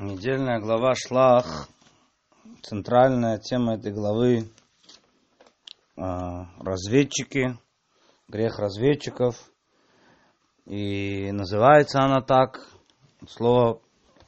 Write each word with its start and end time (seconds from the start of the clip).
Недельная 0.00 0.60
глава 0.60 0.94
Шлах, 0.94 1.68
центральная 2.62 3.38
тема 3.38 3.74
этой 3.74 3.90
главы 3.90 4.48
а, 5.96 6.46
разведчики, 6.60 7.58
грех 8.28 8.60
разведчиков. 8.60 9.34
И 10.66 11.32
называется 11.32 11.98
она 11.98 12.20
так, 12.20 12.68
слово 13.26 13.80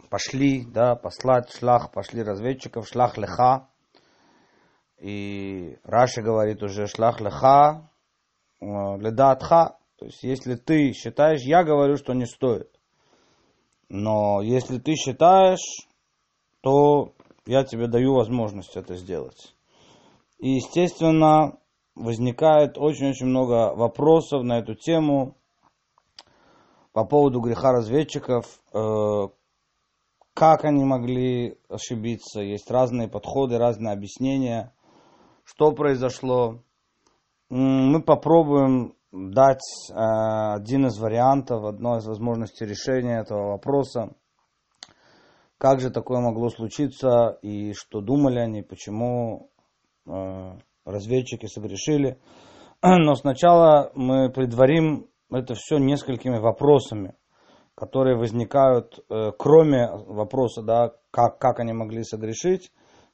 пошли, 0.08 0.66
да, 0.66 0.96
послать, 0.96 1.52
шлах, 1.52 1.92
пошли 1.92 2.24
разведчиков, 2.24 2.88
шлах 2.88 3.16
леха. 3.16 3.68
И 4.98 5.78
Раши 5.84 6.20
говорит 6.20 6.64
уже 6.64 6.88
шлах 6.88 7.20
леха, 7.20 7.88
а, 8.60 8.96
ледатха. 8.96 9.78
То 10.00 10.06
есть, 10.06 10.24
если 10.24 10.56
ты 10.56 10.92
считаешь, 10.94 11.42
я 11.42 11.62
говорю, 11.62 11.96
что 11.96 12.12
не 12.12 12.26
стоит. 12.26 12.79
Но 13.90 14.40
если 14.40 14.78
ты 14.78 14.94
считаешь, 14.94 15.86
то 16.60 17.12
я 17.44 17.64
тебе 17.64 17.88
даю 17.88 18.14
возможность 18.14 18.76
это 18.76 18.94
сделать. 18.94 19.54
И, 20.38 20.50
естественно, 20.52 21.58
возникает 21.96 22.78
очень-очень 22.78 23.26
много 23.26 23.74
вопросов 23.74 24.44
на 24.44 24.60
эту 24.60 24.76
тему 24.76 25.36
по 26.92 27.04
поводу 27.04 27.40
греха 27.40 27.72
разведчиков, 27.72 28.46
э, 28.72 29.28
как 30.34 30.64
они 30.64 30.84
могли 30.84 31.58
ошибиться, 31.68 32.40
есть 32.40 32.70
разные 32.70 33.08
подходы, 33.08 33.58
разные 33.58 33.92
объяснения, 33.92 34.72
что 35.44 35.72
произошло. 35.72 36.62
Мы 37.48 38.00
попробуем 38.00 38.94
дать 39.12 39.60
э, 39.90 39.94
один 39.94 40.86
из 40.86 40.98
вариантов, 40.98 41.64
одной 41.64 41.98
из 41.98 42.06
возможностей 42.06 42.64
решения 42.64 43.20
этого 43.20 43.52
вопроса. 43.52 44.10
Как 45.58 45.80
же 45.80 45.90
такое 45.90 46.20
могло 46.20 46.48
случиться 46.48 47.38
и 47.42 47.72
что 47.74 48.00
думали 48.00 48.38
они, 48.38 48.62
почему 48.62 49.50
э, 50.06 50.58
разведчики 50.84 51.46
согрешили. 51.46 52.18
Но 52.82 53.14
сначала 53.14 53.90
мы 53.94 54.30
предварим 54.30 55.08
это 55.30 55.54
все 55.54 55.78
несколькими 55.78 56.38
вопросами, 56.38 57.14
которые 57.74 58.16
возникают, 58.16 59.00
э, 59.08 59.32
кроме 59.38 59.88
вопроса, 59.90 60.62
да, 60.62 60.92
как, 61.10 61.38
как 61.38 61.60
они 61.60 61.72
могли 61.72 62.04
согрешить, 62.04 62.72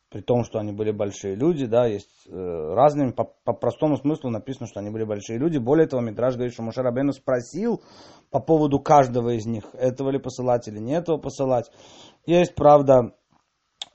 при 0.08 0.20
том, 0.20 0.44
что 0.44 0.58
они 0.58 0.72
были 0.72 0.92
большие 0.92 1.34
люди, 1.34 1.66
да, 1.66 1.86
есть 1.86 2.28
э, 2.28 2.32
разными, 2.32 3.10
по, 3.10 3.24
по 3.24 3.52
простому 3.52 3.96
смыслу 3.96 4.30
написано, 4.30 4.66
что 4.66 4.80
они 4.80 4.90
были 4.90 5.04
большие 5.04 5.38
люди. 5.38 5.58
Более 5.58 5.88
того, 5.88 6.00
Мидраж 6.00 6.34
говорит, 6.34 6.54
что 6.54 6.62
Абену 6.62 7.12
спросил 7.12 7.82
по 8.30 8.40
поводу 8.40 8.78
каждого 8.78 9.30
из 9.30 9.46
них, 9.46 9.64
этого 9.74 10.10
ли 10.10 10.18
посылать 10.18 10.68
или 10.68 10.78
не 10.78 10.92
этого 10.92 11.18
посылать. 11.18 11.70
Есть, 12.24 12.54
правда, 12.54 13.14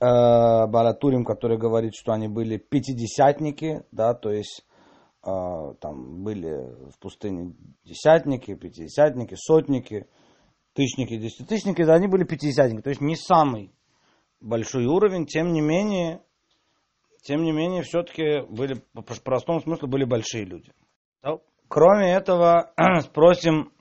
Баратурим, 0.00 1.24
который 1.24 1.56
говорит, 1.56 1.94
что 1.94 2.12
они 2.12 2.28
были 2.28 2.58
пятидесятники, 2.58 3.84
да, 3.90 4.12
то 4.12 4.30
есть 4.30 4.66
э, 5.24 5.30
там 5.80 6.22
были 6.22 6.74
в 6.90 6.98
пустыне 7.00 7.54
десятники, 7.84 8.54
пятидесятники, 8.54 9.34
сотники, 9.34 10.06
тысячники, 10.74 11.16
десятитысячники, 11.16 11.82
да, 11.84 11.94
они 11.94 12.06
были 12.06 12.24
пятидесятники, 12.24 12.82
то 12.82 12.90
есть 12.90 13.00
не 13.00 13.16
самый 13.16 13.72
большой 14.42 14.86
уровень, 14.86 15.26
тем 15.26 15.52
не 15.52 15.60
менее, 15.60 16.20
тем 17.22 17.42
не 17.42 17.52
менее, 17.52 17.82
все-таки 17.82 18.42
были, 18.48 18.82
по 18.92 19.02
простому 19.02 19.60
смыслу, 19.60 19.88
были 19.88 20.04
большие 20.04 20.44
люди. 20.44 20.72
Кроме 21.68 22.12
этого, 22.12 22.74
спросим 23.00 23.72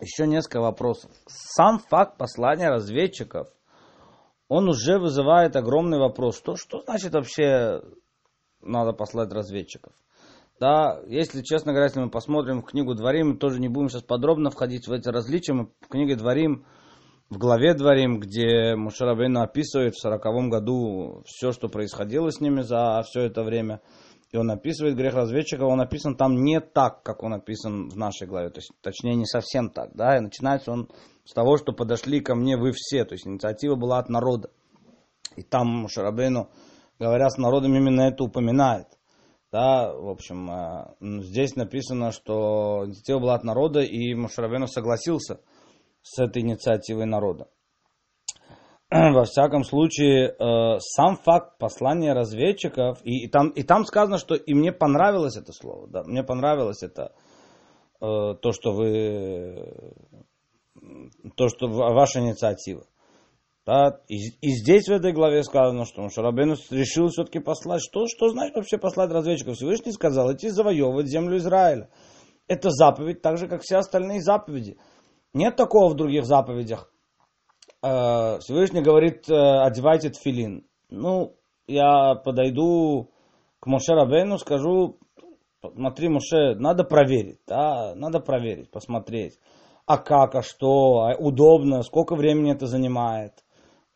еще 0.00 0.26
несколько 0.26 0.60
вопросов. 0.60 1.10
Сам 1.26 1.80
факт 1.80 2.16
послания 2.16 2.68
разведчиков, 2.68 3.48
он 4.48 4.68
уже 4.68 4.98
вызывает 4.98 5.56
огромный 5.56 5.98
вопрос. 5.98 6.36
Что, 6.36 6.54
что 6.54 6.82
значит 6.82 7.12
вообще 7.14 7.82
надо 8.60 8.92
послать 8.92 9.32
разведчиков? 9.32 9.92
Да, 10.60 11.00
если, 11.08 11.42
честно 11.42 11.72
говоря, 11.72 11.86
если 11.86 11.98
мы 11.98 12.08
посмотрим 12.08 12.60
в 12.60 12.66
книгу 12.66 12.94
Дворим, 12.94 13.30
мы 13.30 13.36
тоже 13.36 13.58
не 13.58 13.68
будем 13.68 13.88
сейчас 13.88 14.02
подробно 14.02 14.50
входить 14.50 14.86
в 14.86 14.92
эти 14.92 15.08
различия, 15.08 15.54
мы 15.54 15.70
в 15.80 15.88
книге 15.88 16.14
Дворим 16.14 16.66
в 17.32 17.38
главе 17.38 17.72
Дворим, 17.72 18.20
где 18.20 18.76
Мушарабейну 18.76 19.40
описывает 19.40 19.94
в 19.94 20.00
сороковом 20.00 20.50
году 20.50 21.22
все, 21.24 21.52
что 21.52 21.68
происходило 21.68 22.30
с 22.30 22.40
ними 22.40 22.60
за 22.60 23.00
все 23.06 23.22
это 23.22 23.42
время. 23.42 23.80
И 24.32 24.36
он 24.36 24.50
описывает 24.50 24.96
грех 24.96 25.14
разведчиков, 25.14 25.68
он 25.68 25.80
описан 25.80 26.14
там 26.14 26.44
не 26.44 26.60
так, 26.60 27.02
как 27.02 27.22
он 27.22 27.32
описан 27.32 27.88
в 27.88 27.96
нашей 27.96 28.26
главе. 28.26 28.50
То 28.50 28.58
есть, 28.58 28.70
точнее, 28.82 29.14
не 29.14 29.24
совсем 29.24 29.70
так. 29.70 29.94
Да? 29.94 30.18
И 30.18 30.20
начинается 30.20 30.72
он 30.72 30.90
с 31.24 31.32
того, 31.32 31.56
что 31.56 31.72
подошли 31.72 32.20
ко 32.20 32.34
мне 32.34 32.58
вы 32.58 32.72
все. 32.74 33.06
То 33.06 33.14
есть, 33.14 33.26
инициатива 33.26 33.76
была 33.76 33.98
от 33.98 34.10
народа. 34.10 34.50
И 35.34 35.42
там 35.42 35.68
Мушарабейну, 35.68 36.50
говоря 36.98 37.30
с 37.30 37.38
народом, 37.38 37.74
именно 37.74 38.02
это 38.02 38.24
упоминает. 38.24 38.88
Да, 39.50 39.90
в 39.90 40.08
общем, 40.08 40.50
э, 40.50 41.20
здесь 41.22 41.56
написано, 41.56 42.12
что 42.12 42.84
инициатива 42.84 43.20
была 43.20 43.34
от 43.34 43.44
народа, 43.44 43.80
и 43.80 44.12
Мушарабейну 44.12 44.66
согласился– 44.66 45.40
с 46.02 46.18
этой 46.18 46.42
инициативой 46.42 47.06
народа. 47.06 47.48
Во 48.90 49.24
всяком 49.24 49.64
случае, 49.64 50.28
э, 50.28 50.78
сам 50.80 51.16
факт 51.16 51.58
послания 51.58 52.12
разведчиков, 52.12 52.98
и, 53.04 53.24
и, 53.24 53.28
там, 53.28 53.48
и 53.50 53.62
там 53.62 53.84
сказано, 53.84 54.18
что 54.18 54.34
и 54.34 54.54
мне 54.54 54.72
понравилось 54.72 55.36
это 55.36 55.52
слово, 55.52 55.88
да, 55.88 56.02
мне 56.04 56.22
понравилось 56.22 56.82
это, 56.82 57.12
э, 58.00 58.34
то, 58.34 58.52
что 58.52 58.72
вы, 58.72 60.04
то, 61.36 61.48
что 61.48 61.68
ваша 61.68 62.20
инициатива. 62.20 62.84
Да, 63.64 64.00
и, 64.08 64.16
и 64.40 64.50
здесь 64.56 64.88
в 64.88 64.92
этой 64.92 65.12
главе 65.12 65.44
сказано, 65.44 65.84
что 65.84 66.08
Шарабену 66.08 66.56
решил 66.70 67.06
все-таки 67.08 67.38
послать. 67.38 67.80
Что, 67.80 68.06
что 68.08 68.28
значит 68.28 68.56
вообще 68.56 68.76
послать 68.76 69.12
разведчиков? 69.12 69.54
Всевышний 69.54 69.92
сказал 69.92 70.32
идти 70.32 70.48
завоевывать 70.48 71.06
землю 71.06 71.36
Израиля. 71.36 71.88
Это 72.48 72.70
заповедь, 72.70 73.22
так 73.22 73.38
же, 73.38 73.46
как 73.46 73.62
все 73.62 73.76
остальные 73.76 74.20
заповеди. 74.20 74.78
Нет 75.34 75.56
такого 75.56 75.90
в 75.90 75.94
других 75.94 76.24
заповедях. 76.24 76.92
Э, 77.82 78.38
Всевышний 78.40 78.82
говорит, 78.82 79.28
э, 79.28 79.62
одевайте 79.62 80.10
тфилин. 80.10 80.64
Ну, 80.90 81.36
я 81.66 82.14
подойду 82.14 83.10
к 83.60 83.66
Моше 83.66 83.94
Рабейну, 83.94 84.38
скажу, 84.38 84.98
смотри, 85.74 86.08
Моше, 86.08 86.54
надо 86.56 86.84
проверить, 86.84 87.40
да, 87.46 87.94
надо 87.94 88.20
проверить, 88.20 88.70
посмотреть. 88.70 89.38
А 89.86 89.96
как, 89.98 90.34
а 90.34 90.42
что, 90.42 91.04
а 91.04 91.16
удобно, 91.16 91.82
сколько 91.82 92.14
времени 92.14 92.52
это 92.52 92.66
занимает, 92.66 93.32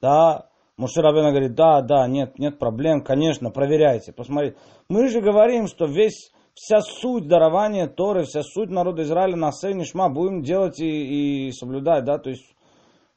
да. 0.01 0.49
Моше 0.77 1.01
Рабейну 1.01 1.31
говорит, 1.31 1.55
да, 1.55 1.81
да, 1.81 2.07
нет, 2.07 2.39
нет 2.39 2.59
проблем, 2.59 3.03
конечно, 3.03 3.51
проверяйте, 3.51 4.13
посмотрите. 4.13 4.57
Мы 4.89 5.09
же 5.09 5.21
говорим, 5.21 5.69
что 5.69 5.87
весь 5.87 6.33
вся 6.57 6.81
суть 6.81 7.29
дарования 7.29 7.87
Торы, 7.87 8.25
вся 8.25 8.43
суть 8.43 8.71
народа 8.71 9.03
Израиля 9.03 9.37
на 9.37 9.51
Нишма 9.51 10.09
будем 10.09 10.43
делать 10.43 10.81
и, 10.81 11.49
и 11.49 11.53
соблюдать, 11.53 12.05
да, 12.05 12.19
то 12.19 12.31
есть, 12.31 12.57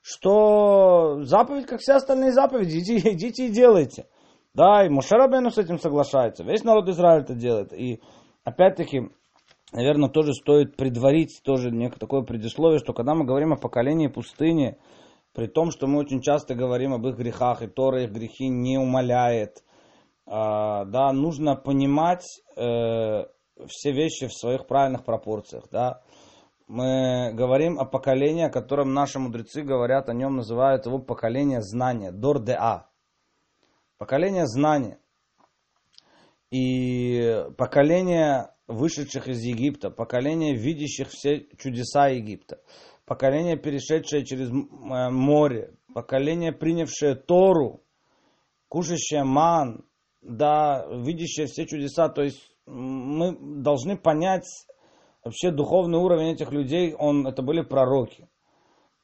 что 0.02 1.24
заповедь, 1.24 1.66
как 1.66 1.80
все 1.80 1.94
остальные 1.94 2.34
заповеди, 2.34 2.80
идите, 2.80 3.12
идите 3.14 3.48
и 3.48 3.50
делайте. 3.50 4.08
Да, 4.54 4.86
и 4.86 4.90
Мушарабену 4.90 5.52
с 5.52 5.58
этим 5.58 5.80
соглашается, 5.80 6.44
весь 6.44 6.64
народ 6.64 6.90
Израиля 6.90 7.22
это 7.22 7.34
делает. 7.34 7.72
И 7.72 8.02
опять-таки, 8.44 9.10
наверное, 9.72 10.10
тоже 10.10 10.34
стоит 10.34 10.76
предварить 10.76 11.40
тоже 11.44 11.72
некое 11.72 12.00
такое 12.00 12.24
предисловие, 12.24 12.80
что 12.80 12.92
когда 12.94 13.16
мы 13.16 13.26
говорим 13.26 13.54
о 13.54 13.58
поколении 13.58 14.08
пустыни, 14.08 14.78
при 15.34 15.48
том, 15.48 15.72
что 15.72 15.88
мы 15.88 16.00
очень 16.00 16.22
часто 16.22 16.56
говорим 16.56 16.94
об 16.94 17.08
их 17.08 17.16
грехах, 17.16 17.62
и 17.62 17.68
Тора 17.68 18.04
их 18.04 18.12
грехи 18.12 18.50
не 18.50 18.78
умаляет– 18.78 19.64
да, 20.30 21.12
нужно 21.12 21.56
понимать 21.56 22.24
э, 22.56 23.26
все 23.68 23.92
вещи 23.92 24.28
в 24.28 24.34
своих 24.34 24.68
правильных 24.68 25.04
пропорциях, 25.04 25.66
да. 25.72 26.04
Мы 26.68 27.32
говорим 27.34 27.80
о 27.80 27.86
поколении, 27.86 28.44
о 28.44 28.52
котором 28.52 28.94
наши 28.94 29.18
мудрецы 29.18 29.64
говорят, 29.64 30.08
о 30.08 30.14
нем 30.14 30.36
называют 30.36 30.86
его 30.86 31.00
поколение 31.00 31.62
знания, 31.64 32.12
дор 32.12 32.44
де 32.44 32.54
а. 32.54 32.90
Поколение 33.98 34.46
знания. 34.46 35.00
И 36.52 37.46
поколение 37.58 38.52
вышедших 38.68 39.28
из 39.28 39.42
Египта, 39.42 39.90
поколение 39.90 40.56
видящих 40.56 41.10
все 41.10 41.48
чудеса 41.58 42.10
Египта, 42.10 42.62
поколение, 43.06 43.58
перешедшее 43.58 44.24
через 44.24 44.50
э, 44.50 44.54
море, 45.10 45.74
поколение, 45.94 46.52
принявшее 46.52 47.16
Тору, 47.16 47.84
кушающее 48.68 49.24
ман, 49.24 49.89
да, 50.22 50.86
видящие 50.90 51.48
все 51.48 51.66
чудеса. 51.66 52.10
То 52.10 52.24
есть 52.24 52.42
мы 52.66 53.36
должны 53.62 53.98
понять 53.98 54.48
вообще 55.24 55.52
духовный 55.52 56.00
уровень 56.00 56.34
этих 56.34 56.52
людей. 56.52 56.94
Он, 56.94 57.28
это 57.28 57.42
были 57.42 57.62
пророки. 57.62 58.28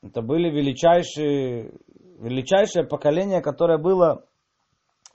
Это 0.01 0.21
были 0.21 0.49
величайшие, 0.49 1.73
величайшее 2.19 2.85
поколение, 2.85 3.41
которое 3.41 3.77
было 3.77 4.25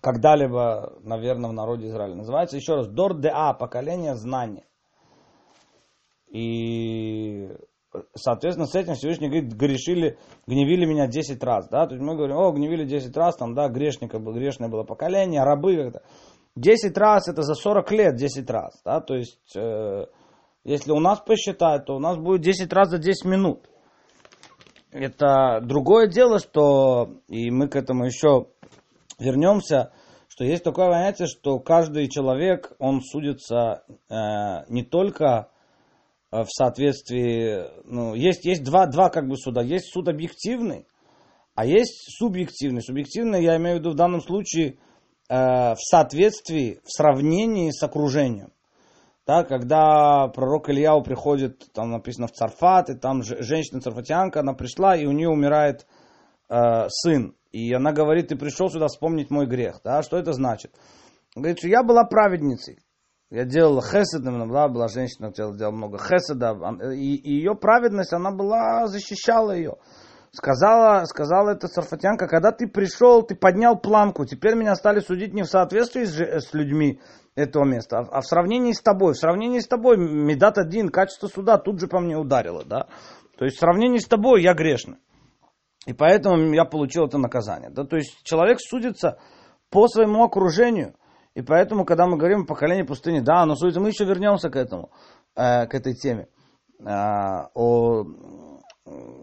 когда-либо, 0.00 0.98
наверное, 1.02 1.50
в 1.50 1.52
народе 1.52 1.88
Израиля. 1.88 2.16
Называется 2.16 2.56
еще 2.56 2.74
раз 2.74 2.88
Дор 2.88 3.18
де 3.20 3.28
А, 3.28 3.52
поколение 3.54 4.14
знания. 4.16 4.66
И 6.28 7.50
соответственно, 8.14 8.66
с 8.66 8.74
этим 8.74 8.94
Всевышний 8.94 9.28
говорит, 9.28 9.52
грешили, 9.52 10.18
гневили 10.46 10.84
меня 10.86 11.06
10 11.06 11.42
раз, 11.42 11.68
да, 11.68 11.86
то 11.86 11.94
есть 11.94 12.04
мы 12.04 12.16
говорим, 12.16 12.36
о, 12.36 12.52
гневили 12.52 12.84
10 12.84 13.16
раз, 13.16 13.36
там, 13.36 13.54
да, 13.54 13.68
грешника, 13.68 14.18
грешное 14.18 14.68
было 14.68 14.84
поколение, 14.84 15.42
рабы 15.42 15.76
как-то. 15.76 16.02
10 16.56 16.96
раз 16.98 17.28
это 17.28 17.42
за 17.42 17.54
40 17.54 17.90
лет 17.92 18.16
10 18.16 18.50
раз, 18.50 18.80
да, 18.84 19.00
то 19.00 19.14
есть, 19.14 19.56
э, 19.56 20.06
если 20.64 20.92
у 20.92 21.00
нас 21.00 21.20
посчитать, 21.20 21.86
то 21.86 21.96
у 21.96 22.00
нас 22.00 22.16
будет 22.16 22.42
10 22.42 22.72
раз 22.72 22.90
за 22.90 22.98
10 22.98 23.24
минут. 23.24 23.68
Это 24.92 25.60
другое 25.62 26.08
дело, 26.08 26.40
что, 26.40 27.10
и 27.28 27.50
мы 27.50 27.68
к 27.68 27.76
этому 27.76 28.04
еще 28.04 28.48
вернемся, 29.18 29.92
что 30.28 30.44
есть 30.44 30.64
такое 30.64 30.90
понятие, 30.90 31.28
что 31.28 31.60
каждый 31.60 32.08
человек, 32.08 32.72
он 32.78 33.00
судится 33.02 33.84
э, 34.08 34.14
не 34.68 34.82
только 34.82 35.50
в 36.30 36.48
соответствии, 36.48 37.64
ну, 37.84 38.14
есть, 38.14 38.44
есть 38.44 38.62
два, 38.62 38.86
два 38.86 39.10
как 39.10 39.26
бы 39.28 39.36
суда. 39.36 39.62
Есть 39.62 39.92
суд 39.92 40.08
объективный, 40.08 40.86
а 41.54 41.66
есть 41.66 42.16
субъективный. 42.18 42.82
Субъективный, 42.82 43.42
я 43.42 43.56
имею 43.56 43.76
в 43.76 43.80
виду 43.80 43.90
в 43.90 43.96
данном 43.96 44.20
случае 44.20 44.78
э, 45.28 45.74
в 45.74 45.78
соответствии, 45.78 46.80
в 46.84 46.90
сравнении 46.90 47.70
с 47.70 47.82
окружением. 47.82 48.52
Да, 49.26 49.44
когда 49.44 50.28
пророк 50.28 50.70
Ильяу 50.70 51.02
приходит, 51.02 51.72
там 51.72 51.90
написано 51.90 52.26
в 52.26 52.32
Царфат, 52.32 52.90
и 52.90 52.94
там 52.94 53.22
женщина-царфатянка, 53.22 54.40
она 54.40 54.54
пришла, 54.54 54.96
и 54.96 55.06
у 55.06 55.12
нее 55.12 55.28
умирает 55.28 55.86
э, 56.48 56.88
сын. 56.88 57.36
И 57.52 57.72
она 57.72 57.92
говорит, 57.92 58.28
ты 58.28 58.36
пришел 58.36 58.70
сюда 58.70 58.86
вспомнить 58.86 59.30
мой 59.30 59.46
грех. 59.46 59.80
Да? 59.84 60.02
Что 60.02 60.16
это 60.16 60.32
значит? 60.32 60.74
Говорит, 61.34 61.58
что 61.58 61.68
я 61.68 61.82
была 61.82 62.04
праведницей. 62.04 62.78
Я 63.30 63.44
делала 63.44 63.80
хесед, 63.80 64.24
была, 64.24 64.68
была 64.68 64.88
женщина, 64.88 65.32
делала, 65.32 65.56
делала 65.56 65.74
много 65.74 65.98
хеседа, 65.98 66.52
и, 66.92 67.14
и 67.14 67.32
ее 67.34 67.54
праведность, 67.54 68.12
она 68.12 68.32
была, 68.32 68.88
защищала 68.88 69.52
ее. 69.52 69.76
Сказала, 70.32 71.04
сказала 71.04 71.50
эта 71.50 71.68
сарфатянка, 71.68 72.26
когда 72.26 72.52
ты 72.52 72.68
пришел, 72.68 73.22
ты 73.22 73.34
поднял 73.34 73.78
планку, 73.78 74.24
теперь 74.24 74.54
меня 74.54 74.74
стали 74.74 75.00
судить 75.00 75.32
не 75.32 75.42
в 75.42 75.46
соответствии 75.46 76.04
с, 76.04 76.18
с 76.20 76.54
людьми 76.54 77.00
этого 77.34 77.64
места, 77.64 77.98
а, 77.98 78.18
а 78.18 78.20
в 78.20 78.26
сравнении 78.26 78.72
с 78.72 78.80
тобой. 78.80 79.14
В 79.14 79.18
сравнении 79.18 79.60
с 79.60 79.66
тобой 79.66 79.96
Медат 79.96 80.58
один, 80.58 80.88
качество 80.88 81.28
суда 81.28 81.58
тут 81.58 81.80
же 81.80 81.86
по 81.86 82.00
мне 82.00 82.16
ударило, 82.16 82.64
да. 82.64 82.86
То 83.38 83.44
есть 83.44 83.56
в 83.56 83.60
сравнении 83.60 83.98
с 83.98 84.06
тобой 84.06 84.42
я 84.42 84.54
грешный. 84.54 84.98
И 85.86 85.92
поэтому 85.92 86.52
я 86.52 86.64
получил 86.64 87.06
это 87.06 87.18
наказание. 87.18 87.70
Да? 87.70 87.84
То 87.84 87.96
есть 87.96 88.22
человек 88.22 88.58
судится 88.60 89.18
по 89.70 89.88
своему 89.88 90.24
окружению. 90.24 90.94
И 91.40 91.42
поэтому, 91.42 91.86
когда 91.86 92.06
мы 92.06 92.18
говорим 92.18 92.42
о 92.42 92.46
поколении 92.46 92.82
пустыни, 92.82 93.20
да, 93.20 93.46
но 93.46 93.56
судится, 93.56 93.80
мы 93.80 93.88
еще 93.88 94.04
вернемся 94.04 94.50
к 94.50 94.56
этому, 94.56 94.90
э, 95.34 95.66
к 95.66 95.74
этой 95.74 95.94
теме, 95.94 96.28
э, 96.80 96.84
о, 96.84 98.04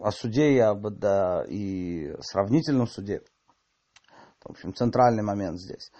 о 0.02 0.10
суде 0.10 0.50
и, 0.54 0.58
об, 0.58 0.90
да, 0.98 1.44
и 1.48 2.12
сравнительном 2.20 2.88
суде. 2.88 3.22
В 4.44 4.50
общем, 4.50 4.74
центральный 4.74 5.22
момент 5.22 5.60
здесь. 5.60 5.92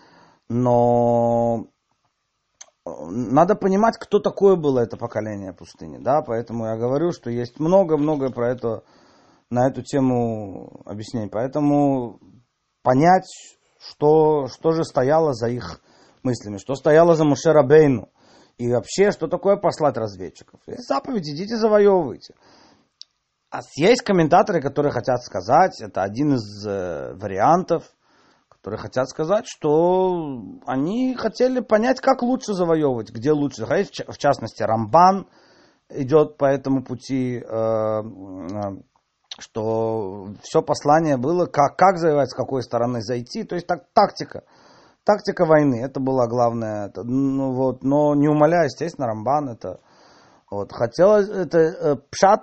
Но 0.49 1.69
надо 2.85 3.55
понимать, 3.55 3.97
кто 3.97 4.19
такое 4.19 4.57
было 4.57 4.81
это 4.81 4.97
поколение 4.97 5.53
пустыни, 5.53 5.99
да, 5.99 6.23
поэтому 6.23 6.67
я 6.67 6.77
говорю, 6.77 7.13
что 7.13 7.31
есть 7.31 7.61
много-много 7.61 8.33
про 8.33 8.51
это, 8.51 8.83
на 9.51 9.69
эту 9.69 9.83
тему 9.83 10.83
объяснений. 10.85 11.31
Поэтому 11.31 12.19
понять, 12.83 13.31
что, 13.79 14.49
что 14.49 14.73
же 14.73 14.83
стояло 14.83 15.33
за 15.33 15.49
их 15.49 15.81
мыслями, 16.23 16.59
что 16.59 16.75
стояло 16.75 17.15
за 17.15 17.25
Муше 17.25 17.53
Рабейну. 17.53 18.11
И 18.59 18.71
вообще, 18.73 19.13
что 19.13 19.29
такое 19.29 19.57
послать 19.57 19.97
разведчиков? 19.97 20.61
Есть 20.67 20.89
заповедь, 20.89 21.29
идите 21.29 21.57
завоевывайте. 21.57 22.35
А 23.51 23.61
есть 23.77 24.03
комментаторы, 24.03 24.61
которые 24.61 24.93
хотят 24.93 25.23
сказать, 25.23 25.81
это 25.81 26.03
один 26.03 26.35
из 26.35 26.67
э, 26.67 27.15
вариантов, 27.15 27.85
которые 28.49 28.79
хотят 28.79 29.09
сказать, 29.09 29.47
что 29.47 30.43
они 30.67 31.15
хотели 31.15 31.61
понять, 31.61 32.01
как 32.01 32.23
лучше 32.23 32.53
завоевывать, 32.53 33.11
где 33.11 33.33
лучше. 33.33 33.65
В 33.65 34.19
частности, 34.19 34.63
Рамбан 34.63 35.29
идет 35.89 36.37
по 36.37 36.45
этому 36.45 36.85
пути, 36.85 37.39
э, 37.39 37.43
э, 37.43 38.03
что 39.39 40.35
все 40.43 40.61
послание 40.61 41.17
было, 41.17 41.47
как, 41.47 41.77
как 41.77 41.97
завоевать, 41.97 42.31
с 42.31 42.35
какой 42.35 42.63
стороны 42.63 43.01
зайти, 43.01 43.45
то 43.45 43.55
есть 43.55 43.67
так, 43.67 43.85
тактика. 43.95 44.43
Тактика 45.09 45.47
войны, 45.47 45.81
это 45.83 46.01
была 46.01 46.27
главная. 46.27 46.89
Это, 46.89 47.03
ну, 47.03 47.55
вот, 47.55 47.83
но 47.83 48.15
не 48.15 48.29
умоляя, 48.29 48.65
естественно, 48.65 49.07
Рамбан 49.07 49.49
это... 49.49 49.81
Вот, 50.51 50.71
хотелось, 50.71 51.31
это 51.31 51.59
э, 51.59 51.97
пшат, 52.11 52.43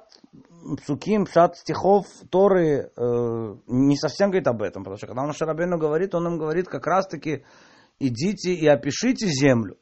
псуким, 0.81 1.25
пшат 1.25 1.57
стихов 1.57 2.07
Торы 2.31 2.89
э, 2.97 3.55
не 3.67 3.95
совсем 3.97 4.31
говорит 4.31 4.47
об 4.47 4.63
этом, 4.63 4.83
потому 4.83 4.97
что 4.97 5.05
когда 5.05 5.21
он 5.21 5.33
Шарабейну 5.33 5.77
говорит, 5.77 6.15
он 6.15 6.25
им 6.25 6.39
говорит 6.39 6.67
как 6.67 6.87
раз-таки 6.87 7.45
идите 7.99 8.55
и 8.55 8.65
опишите 8.65 9.27
землю. 9.27 9.77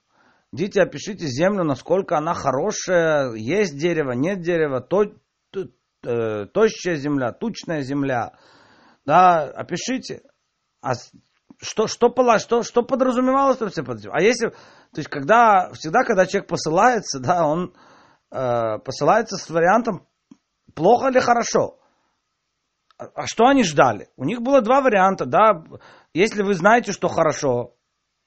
Идите, 0.52 0.82
опишите 0.82 1.26
землю, 1.26 1.64
насколько 1.64 2.18
она 2.18 2.34
хорошая, 2.34 3.32
есть 3.32 3.78
дерево, 3.78 4.12
нет 4.12 4.42
дерева, 4.42 4.82
то, 4.82 5.06
то, 5.52 5.70
э, 6.06 6.48
тощая 6.48 6.98
земля, 6.98 7.32
тучная 7.32 7.82
земля. 7.82 8.34
Да, 9.06 9.44
опишите. 9.44 10.24
А 10.82 10.96
что, 11.64 11.88
что, 11.88 12.14
что, 12.38 12.64
что 12.64 12.84
подразумевалось 12.84 13.58
под 13.58 13.70
этим? 13.70 14.12
А 14.12 14.22
если, 14.22 14.50
то 14.50 14.98
есть, 14.98 15.10
когда, 15.10 15.72
всегда, 15.74 16.04
когда 16.04 16.26
человек 16.26 16.50
посылается, 16.50 17.20
да, 17.20 17.48
он 17.48 17.74
э, 18.32 18.80
посылается 18.80 19.38
с 19.38 19.50
вариантом 19.50 20.06
плохо 20.76 21.08
или 21.08 21.20
хорошо. 21.20 21.80
А, 22.98 23.06
а 23.16 23.28
что 23.28 23.46
они 23.46 23.64
ждали? 23.64 24.10
У 24.18 24.26
них 24.26 24.42
было 24.42 24.62
два 24.62 24.82
варианта, 24.82 25.26
да. 25.26 25.64
Если 26.14 26.44
вы 26.44 26.54
знаете, 26.54 26.92
что 26.92 27.08
хорошо 27.08 27.76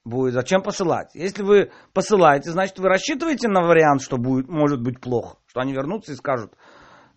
будет, 0.03 0.33
зачем 0.33 0.61
посылать? 0.61 1.13
Если 1.13 1.43
вы 1.43 1.71
посылаете, 1.93 2.51
значит, 2.51 2.79
вы 2.79 2.89
рассчитываете 2.89 3.47
на 3.47 3.61
вариант, 3.61 4.01
что 4.01 4.17
будет, 4.17 4.49
может 4.49 4.81
быть 4.81 4.99
плохо, 4.99 5.37
что 5.45 5.61
они 5.61 5.73
вернутся 5.73 6.13
и 6.13 6.15
скажут, 6.15 6.53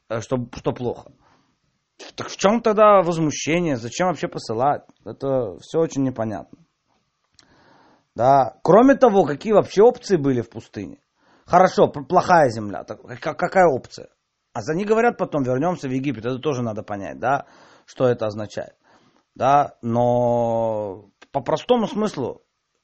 э, 0.08 0.20
что, 0.20 0.36
что 0.54 0.72
плохо. 0.72 1.12
Так 2.14 2.28
в 2.28 2.36
чем 2.36 2.60
тогда 2.62 3.02
возмущение? 3.02 3.76
Зачем 3.76 4.08
вообще 4.08 4.28
посылать? 4.28 4.82
Это 5.04 5.56
все 5.60 5.80
очень 5.80 6.02
непонятно. 6.02 6.58
Да. 8.14 8.58
Кроме 8.62 8.96
того, 8.96 9.24
какие 9.24 9.52
вообще 9.52 9.82
опции 9.82 10.16
были 10.16 10.40
в 10.40 10.50
пустыне? 10.50 10.98
Хорошо, 11.46 11.88
плохая 11.88 12.48
земля. 12.50 12.84
Так, 12.84 13.00
какая 13.20 13.66
опция? 13.66 14.08
А 14.52 14.62
за 14.62 14.74
них 14.74 14.86
говорят 14.86 15.16
потом, 15.16 15.42
вернемся 15.42 15.88
в 15.88 15.92
Египет. 15.92 16.24
Это 16.24 16.38
тоже 16.38 16.62
надо 16.62 16.82
понять, 16.82 17.18
да, 17.18 17.46
что 17.86 18.06
это 18.08 18.26
означает. 18.26 18.74
Да, 19.34 19.76
но 19.80 21.10
по 21.32 21.40
простому 21.40 21.86
смыслу, 21.86 22.42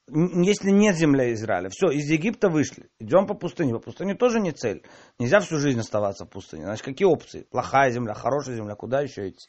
если 0.09 0.71
нет 0.71 0.97
земли 0.97 1.33
Израиля, 1.35 1.69
все, 1.69 1.89
из 1.89 2.09
Египта 2.09 2.49
вышли, 2.49 2.89
идем 3.01 3.27
по 3.27 3.35
пустыне. 3.35 3.75
По 3.75 3.81
пустыне 3.81 4.15
тоже 4.15 4.41
не 4.41 4.53
цель. 4.53 4.83
Нельзя 5.19 5.41
всю 5.41 5.59
жизнь 5.59 5.81
оставаться 5.81 6.25
в 6.25 6.29
пустыне. 6.29 6.65
Значит, 6.65 6.85
какие 6.85 7.07
опции? 7.07 7.47
Плохая 7.51 7.91
земля, 7.91 8.15
хорошая 8.15 8.57
земля, 8.57 8.77
куда 8.77 9.01
еще 9.01 9.29
идти? 9.29 9.49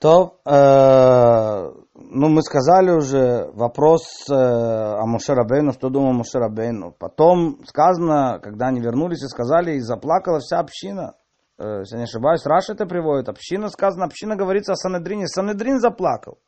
То, 0.00 0.40
э, 0.44 1.70
ну, 1.94 2.28
мы 2.28 2.42
сказали 2.42 2.90
уже 2.90 3.50
вопрос 3.52 4.02
э, 4.28 4.34
о 4.34 5.06
Моше 5.06 5.34
Рабейну, 5.34 5.72
что 5.72 5.90
думал 5.90 6.12
Моше 6.12 6.38
Рабейну. 6.38 6.92
Потом 6.98 7.60
сказано, 7.66 8.40
когда 8.42 8.68
они 8.68 8.80
вернулись 8.80 9.22
и 9.22 9.28
сказали, 9.28 9.74
и 9.74 9.80
заплакала 9.80 10.40
вся 10.40 10.58
община. 10.58 11.14
Э, 11.58 11.80
если 11.80 11.98
не 11.98 12.04
ошибаюсь, 12.04 12.44
Раш 12.46 12.70
это 12.70 12.86
приводит. 12.86 13.28
Община 13.28 13.68
сказано, 13.68 14.06
община 14.06 14.34
говорится 14.34 14.72
о 14.72 14.76
Санедрине. 14.76 15.28
Санедрин 15.28 15.78
заплакал 15.78 16.38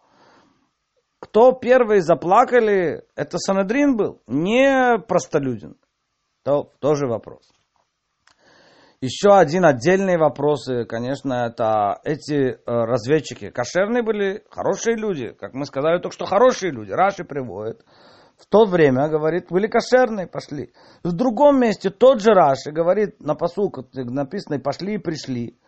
кто 1.25 1.53
первые 1.53 2.03
заплакали, 2.03 3.03
это 3.17 3.39
Санедрин 3.39 3.97
был, 3.97 4.21
не 4.27 4.99
простолюдин. 4.99 5.79
То 6.43 6.71
тоже 6.81 7.07
вопрос. 7.07 7.51
Еще 9.01 9.31
один 9.35 9.65
отдельный 9.65 10.19
вопрос, 10.19 10.69
конечно, 10.87 11.47
это 11.47 11.99
эти 12.05 12.53
э, 12.53 12.57
разведчики. 12.67 13.49
Кошерные 13.49 14.03
были 14.03 14.45
хорошие 14.51 14.97
люди, 14.97 15.33
как 15.33 15.55
мы 15.55 15.65
сказали 15.65 15.99
только 15.99 16.15
что 16.15 16.27
хорошие 16.27 16.71
люди. 16.73 16.93
Раши 16.93 17.25
приводит. 17.25 17.87
В 18.37 18.47
то 18.47 18.67
время, 18.67 19.09
говорит, 19.09 19.47
были 19.49 19.67
кошерные, 19.67 20.27
пошли. 20.27 20.75
В 21.03 21.13
другом 21.13 21.59
месте 21.59 21.89
тот 21.89 22.21
же 22.21 22.35
Раши 22.35 22.71
говорит, 22.71 23.19
на 23.21 23.35
посылку 23.35 23.87
написано, 23.95 24.61
пошли 24.61 24.97
и 24.97 24.99
пришли. 24.99 25.59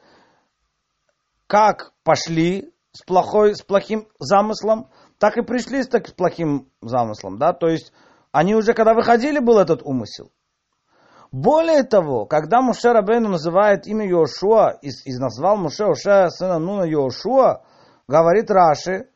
Как 1.46 1.94
пошли 2.04 2.74
с, 2.92 3.02
плохой, 3.04 3.54
с 3.54 3.62
плохим 3.62 4.08
замыслом, 4.18 4.90
так 5.18 5.36
и 5.36 5.42
пришли 5.42 5.82
с, 5.82 5.88
так, 5.88 6.08
с 6.08 6.12
плохим 6.12 6.68
замыслом, 6.80 7.38
да, 7.38 7.52
то 7.52 7.68
есть 7.68 7.92
они 8.32 8.54
уже, 8.54 8.74
когда 8.74 8.94
выходили, 8.94 9.38
был 9.38 9.58
этот 9.58 9.82
умысел. 9.82 10.30
Более 11.32 11.82
того, 11.82 12.24
когда 12.26 12.60
Муше 12.62 12.92
Рабейну 12.92 13.28
называет 13.28 13.86
имя 13.86 14.06
Йошуа 14.06 14.78
и, 14.80 14.88
и 14.88 15.18
назвал 15.18 15.56
Муше 15.56 15.84
Оше 15.84 16.30
сына 16.30 16.58
Нуна 16.58 16.86
Йошуа, 16.86 17.62
говорит 18.06 18.50
Раши, 18.50 19.08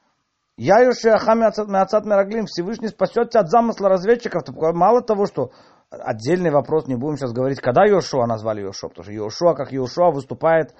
я 0.56 0.80
Йошуа 0.80 1.18
Хами 1.18 1.46
Ацат 1.46 2.04
Мираглим, 2.04 2.46
Всевышний 2.46 2.88
спасет 2.88 3.30
тебя 3.30 3.40
от 3.40 3.48
замысла 3.48 3.88
разведчиков. 3.88 4.42
Мало 4.74 5.02
того, 5.02 5.26
что 5.26 5.52
отдельный 5.90 6.50
вопрос, 6.50 6.86
не 6.86 6.96
будем 6.96 7.16
сейчас 7.16 7.32
говорить, 7.32 7.60
когда 7.60 7.84
Йошуа 7.84 8.26
назвали 8.26 8.62
Йошуа, 8.62 8.88
потому 8.88 9.04
что 9.04 9.12
Йошуа, 9.12 9.54
как 9.54 9.72
Йошуа, 9.72 10.10
выступает, 10.10 10.74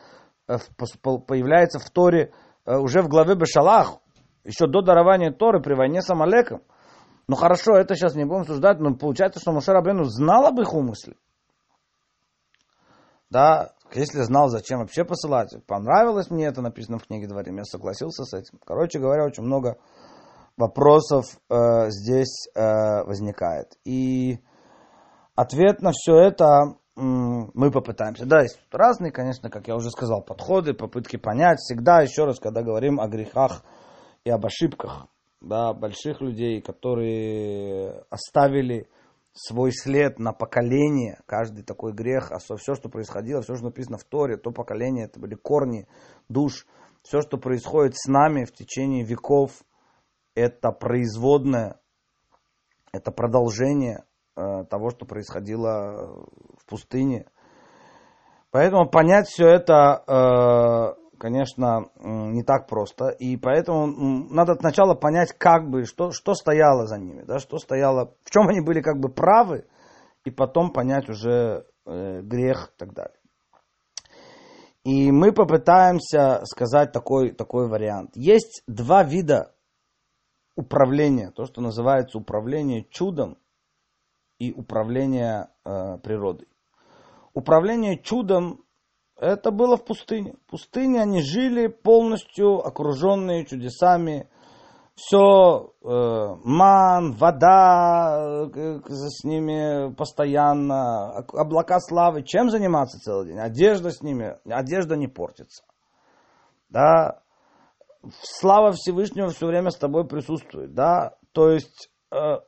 э, 0.49 0.59
появляется 1.27 1.79
в 1.79 1.89
Торе 1.91 2.33
э, 2.67 2.77
уже 2.77 3.03
в 3.03 3.09
главе 3.09 3.35
Бешалах, 3.35 3.99
еще 4.45 4.67
до 4.67 4.83
дарования 4.83 5.33
Торы 5.33 5.61
при 5.61 5.75
войне 5.75 6.03
с 6.03 6.11
Амалеком. 6.11 6.63
Ну 7.29 7.37
хорошо, 7.37 7.77
это 7.77 7.95
сейчас 7.95 8.15
не 8.15 8.25
будем 8.25 8.43
обсуждать, 8.43 8.81
но 8.81 8.95
получается, 8.95 9.41
что 9.41 9.53
Мушер 9.53 9.77
Абену 9.77 10.05
знал 10.05 10.47
об 10.47 10.61
их 10.61 10.75
умысле. 10.75 11.15
Да, 13.31 13.73
если 13.95 14.23
знал, 14.23 14.49
зачем 14.49 14.81
вообще 14.81 15.05
посылать. 15.05 15.55
Понравилось 15.67 16.31
мне 16.31 16.47
это, 16.47 16.63
написано 16.63 16.99
в 16.99 17.07
книге 17.07 17.29
Дворим, 17.29 17.59
я 17.59 17.65
согласился 17.65 18.25
с 18.25 18.35
этим. 18.35 18.59
Короче 18.65 18.99
говоря, 18.99 19.25
очень 19.25 19.45
много 19.45 19.77
вопросов 20.57 21.27
э, 21.49 21.91
здесь 21.91 22.49
э, 22.55 23.05
возникает. 23.05 23.79
И 23.85 24.41
ответ 25.37 25.81
на 25.83 25.93
все 25.93 26.17
это 26.17 26.75
мы 26.97 27.71
попытаемся. 27.71 28.27
Да, 28.27 28.43
есть 28.43 28.61
разные, 28.71 29.13
конечно, 29.13 29.49
как 29.49 29.69
я 29.69 29.77
уже 29.77 29.91
сказал, 29.91 30.23
подходы, 30.23 30.75
попытки 30.75 31.17
понять. 31.17 31.59
Всегда, 31.59 32.03
еще 32.03 32.25
раз, 32.25 32.39
когда 32.39 32.63
говорим 32.63 33.01
о 33.01 33.09
грехах 33.09 33.63
и 34.25 34.31
об 34.31 34.45
ошибках, 34.47 35.07
да, 35.41 35.73
больших 35.73 36.21
людей, 36.21 36.61
которые 36.61 38.05
оставили 38.11 38.89
свой 39.33 39.73
след 39.73 40.19
на 40.19 40.33
поколение, 40.33 41.21
каждый 41.27 41.65
такой 41.65 41.93
грех, 41.93 42.31
а 42.33 42.39
все, 42.39 42.75
что 42.75 42.89
происходило, 42.89 43.43
все, 43.43 43.55
что 43.55 43.67
написано 43.67 43.97
в 43.97 44.05
Торе, 44.05 44.37
то 44.37 44.51
поколение, 44.51 45.07
это 45.07 45.21
были 45.21 45.35
корни 45.35 45.87
душ, 46.29 46.67
все, 47.03 47.21
что 47.21 47.39
происходит 47.39 47.97
с 47.97 48.07
нами 48.07 48.45
в 48.45 48.53
течение 48.53 49.05
веков, 49.05 49.53
это 50.35 50.73
производное, 50.73 51.81
это 52.93 53.13
продолжение 53.13 54.05
э, 54.37 54.65
того, 54.65 54.91
что 54.91 55.07
происходило 55.07 56.27
в 56.59 56.67
пустыне. 56.67 57.27
Поэтому 58.51 58.89
понять 58.91 59.29
все 59.29 59.47
это, 59.47 60.03
э, 60.07 61.01
конечно, 61.21 61.91
не 62.01 62.43
так 62.43 62.67
просто. 62.67 63.11
И 63.11 63.37
поэтому 63.37 63.87
надо 64.35 64.55
сначала 64.55 64.95
понять, 64.95 65.33
как 65.37 65.69
бы, 65.69 65.85
что, 65.85 66.11
что 66.11 66.35
стояло 66.35 66.87
за 66.87 66.99
ними, 66.99 67.23
да, 67.23 67.39
что 67.39 67.59
стояло, 67.59 68.15
в 68.25 68.31
чем 68.31 68.49
они 68.49 68.61
были 68.61 68.81
как 68.81 68.99
бы 68.99 69.11
правы, 69.11 69.67
и 70.25 70.31
потом 70.31 70.73
понять 70.73 71.09
уже 71.09 71.67
э, 71.87 72.23
грех 72.23 72.73
и 72.75 72.79
так 72.79 72.95
далее. 72.95 73.17
И 74.83 75.13
мы 75.13 75.33
попытаемся 75.33 76.41
сказать 76.47 76.91
такой, 76.91 77.33
такой 77.33 77.69
вариант. 77.69 78.13
Есть 78.15 78.63
два 78.67 79.05
вида 79.05 79.55
управление, 80.57 81.31
то, 81.33 81.45
что 81.45 81.61
называется 81.61 82.17
управление 82.17 82.87
чудом 82.91 83.37
и 84.39 84.53
управление 84.53 85.49
э, 85.67 85.99
природой. 85.99 86.49
Управление 87.35 87.99
чудом 87.99 88.65
это 89.21 89.51
было 89.51 89.77
в 89.77 89.85
пустыне. 89.85 90.35
В 90.47 90.51
пустыне 90.51 91.03
они 91.03 91.23
жили 91.23 91.67
полностью 91.67 92.67
окруженные 92.67 93.45
чудесами. 93.45 94.29
Все, 94.95 95.73
э, 95.83 96.37
ман, 96.43 97.13
вода 97.13 98.49
э, 98.55 98.81
с 98.89 99.25
ними 99.25 99.95
постоянно, 99.95 101.19
облака 101.33 101.81
славы. 101.81 102.23
Чем 102.23 102.51
заниматься 102.51 102.99
целый 102.99 103.29
день? 103.29 103.39
Одежда 103.39 103.91
с 103.91 104.03
ними, 104.03 104.39
одежда 104.47 104.97
не 104.97 105.07
портится. 105.07 105.65
Да, 106.71 107.23
слава 108.23 108.73
Всевышнего 108.73 109.29
все 109.29 109.47
время 109.47 109.71
с 109.71 109.77
тобой 109.77 110.07
присутствует, 110.07 110.75
да, 110.75 111.17
то 111.33 111.51
есть 111.51 111.91
э, 112.11 112.39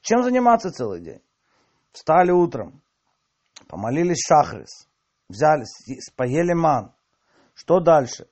чем 0.00 0.22
заниматься 0.22 0.70
целый 0.70 1.00
день? 1.00 1.22
Встали 1.92 2.30
утром, 2.30 2.82
помолились 3.68 4.24
шахрис, 4.26 4.88
взяли, 5.30 5.64
поели 6.16 6.52
ман. 6.52 6.92
Что 7.54 7.80
дальше? 7.80 8.26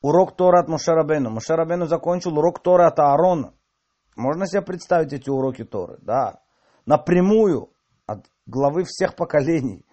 Урок 0.00 0.36
Тора 0.36 0.60
от 0.60 0.68
Мушарабену. 0.68 1.30
Мушарабену 1.30 1.86
закончил 1.86 2.38
урок 2.38 2.62
Тора 2.62 2.88
от 2.88 2.98
Аарона. 2.98 3.52
Можно 4.16 4.46
себе 4.46 4.62
представить 4.62 5.12
эти 5.12 5.28
уроки 5.28 5.64
Торы? 5.64 5.98
Да. 6.00 6.40
Напрямую 6.86 7.70
от 8.06 8.24
главы 8.46 8.84
всех 8.84 9.14
поколений. 9.14 9.84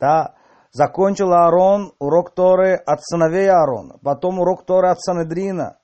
Да. 0.00 0.34
Закончил 0.72 1.32
Аарон 1.32 1.92
урок 1.98 2.34
Торы 2.34 2.74
от 2.74 3.02
сыновей 3.02 3.50
Аарона, 3.50 3.98
потом 4.02 4.38
урок 4.38 4.66
Торы 4.66 4.90
от 4.90 5.00
Санедрина, 5.00 5.78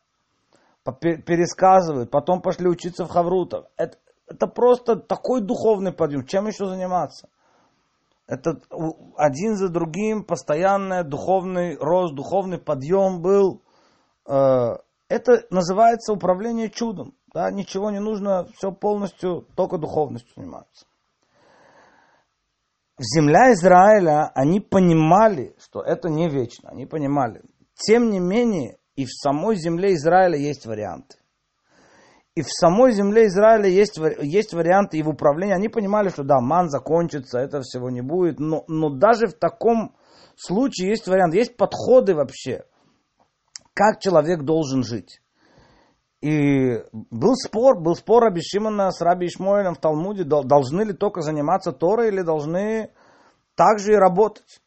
пересказывают, 0.84 2.10
потом 2.10 2.42
пошли 2.42 2.68
учиться 2.68 3.06
в 3.06 3.08
Хаврутах. 3.08 3.64
Это, 3.76 3.96
это 4.26 4.46
просто 4.46 4.96
такой 4.96 5.40
духовный 5.40 5.92
подъем. 5.92 6.26
Чем 6.26 6.46
еще 6.46 6.66
заниматься? 6.66 7.28
Это 8.26 8.60
один 9.16 9.56
за 9.56 9.68
другим 9.68 10.24
постоянный 10.24 11.04
духовный 11.04 11.76
рост, 11.76 12.14
духовный 12.14 12.58
подъем 12.58 13.20
был. 13.20 13.62
Э, 14.26 14.76
это 15.08 15.44
называется 15.50 16.12
управление 16.12 16.70
чудом. 16.70 17.14
Да, 17.32 17.50
ничего 17.50 17.90
не 17.90 18.00
нужно, 18.00 18.46
все 18.56 18.72
полностью 18.72 19.46
только 19.56 19.76
духовностью 19.76 20.32
заниматься 20.36 20.86
земля 22.98 23.52
Израиля, 23.52 24.30
они 24.34 24.60
понимали, 24.60 25.54
что 25.58 25.82
это 25.82 26.08
не 26.08 26.28
вечно, 26.28 26.70
они 26.70 26.86
понимали. 26.86 27.42
Тем 27.74 28.10
не 28.10 28.20
менее, 28.20 28.78
и 28.94 29.04
в 29.04 29.10
самой 29.10 29.56
земле 29.56 29.94
Израиля 29.94 30.38
есть 30.38 30.66
варианты. 30.66 31.16
И 32.34 32.42
в 32.42 32.48
самой 32.48 32.92
земле 32.92 33.26
Израиля 33.26 33.68
есть, 33.68 33.96
есть 34.20 34.54
варианты 34.54 34.98
и 34.98 35.02
в 35.02 35.08
управлении. 35.08 35.54
Они 35.54 35.68
понимали, 35.68 36.08
что 36.08 36.24
да, 36.24 36.40
ман 36.40 36.68
закончится, 36.68 37.38
это 37.38 37.60
всего 37.60 37.90
не 37.90 38.00
будет. 38.00 38.40
Но, 38.40 38.64
но 38.66 38.90
даже 38.90 39.28
в 39.28 39.34
таком 39.34 39.94
случае 40.36 40.90
есть 40.90 41.06
вариант, 41.06 41.34
есть 41.34 41.56
подходы 41.56 42.14
вообще, 42.14 42.64
как 43.72 44.00
человек 44.00 44.42
должен 44.42 44.82
жить. 44.82 45.20
И 46.20 46.82
был 46.92 47.34
спор, 47.36 47.80
был 47.80 47.94
спор 47.94 48.24
Раби 48.24 48.40
Шимона 48.40 48.90
с 48.90 49.00
Раби 49.00 49.26
Ишмоэлем 49.26 49.74
в 49.74 49.78
Талмуде, 49.78 50.24
должны 50.24 50.82
ли 50.82 50.92
только 50.92 51.20
заниматься 51.20 51.70
Торой 51.70 52.08
или 52.08 52.22
должны 52.22 52.90
также 53.54 53.92
и 53.92 53.96
работать. 53.96 54.60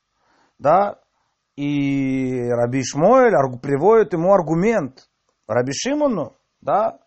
Да? 0.59 1.00
И 1.55 2.47
Раби 2.47 2.81
Ишмоэль 2.81 3.33
приводит 3.59 4.13
ему 4.13 4.33
аргумент. 4.33 5.09
Раби 5.47 5.74
Шимону, 5.74 6.36
да, 6.62 7.00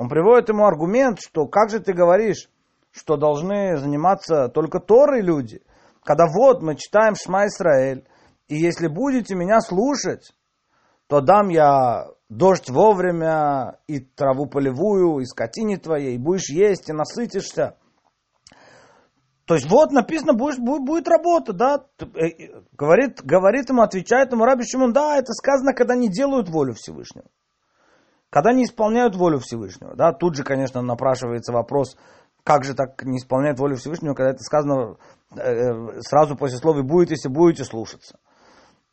он 0.00 0.08
приводит 0.08 0.48
ему 0.48 0.64
аргумент, 0.64 1.18
что 1.20 1.46
как 1.46 1.68
же 1.68 1.78
ты 1.78 1.92
говоришь, 1.92 2.48
что 2.90 3.18
должны 3.18 3.76
заниматься 3.76 4.48
только 4.48 4.80
Торой 4.80 5.20
люди, 5.20 5.60
когда 6.02 6.24
вот 6.26 6.62
мы 6.62 6.76
читаем 6.76 7.14
Шма 7.14 7.48
Исраэль, 7.48 8.06
и 8.48 8.56
если 8.56 8.88
будете 8.88 9.34
меня 9.34 9.60
слушать, 9.60 10.32
то 11.06 11.20
дам 11.20 11.50
я 11.50 12.06
дождь 12.30 12.70
вовремя, 12.70 13.76
и 13.88 14.00
траву 14.00 14.46
полевую, 14.46 15.18
и 15.18 15.26
скотине 15.26 15.76
твоей, 15.76 16.14
и 16.14 16.18
будешь 16.18 16.48
есть, 16.48 16.88
и 16.88 16.94
насытишься. 16.94 17.76
То 19.44 19.54
есть 19.54 19.70
вот 19.70 19.92
написано, 19.92 20.32
будешь, 20.32 20.56
будет, 20.56 20.86
будет 20.86 21.08
работа, 21.08 21.52
да, 21.52 21.84
э, 22.00 22.62
говорит, 22.72 23.20
говорит 23.22 23.68
ему, 23.68 23.82
отвечает 23.82 24.32
ему 24.32 24.46
Раби 24.46 24.64
Шимон, 24.64 24.94
да, 24.94 25.18
это 25.18 25.34
сказано, 25.34 25.74
когда 25.74 25.94
не 25.94 26.08
делают 26.08 26.48
волю 26.48 26.72
Всевышнего. 26.72 27.26
Когда 28.30 28.52
не 28.52 28.64
исполняют 28.64 29.16
волю 29.16 29.40
Всевышнего, 29.40 29.96
да, 29.96 30.12
тут 30.12 30.36
же, 30.36 30.44
конечно, 30.44 30.80
напрашивается 30.82 31.52
вопрос, 31.52 31.96
как 32.44 32.64
же 32.64 32.74
так 32.74 33.02
не 33.02 33.18
исполняют 33.18 33.58
волю 33.58 33.76
Всевышнего, 33.76 34.14
когда 34.14 34.30
это 34.30 34.42
сказано 34.42 34.96
э, 35.36 35.40
э 35.40 36.00
сразу 36.02 36.36
после 36.36 36.58
слова 36.58 36.82
«будет, 36.82 37.10
если 37.10 37.28
будете 37.28 37.64
слушаться». 37.64 38.18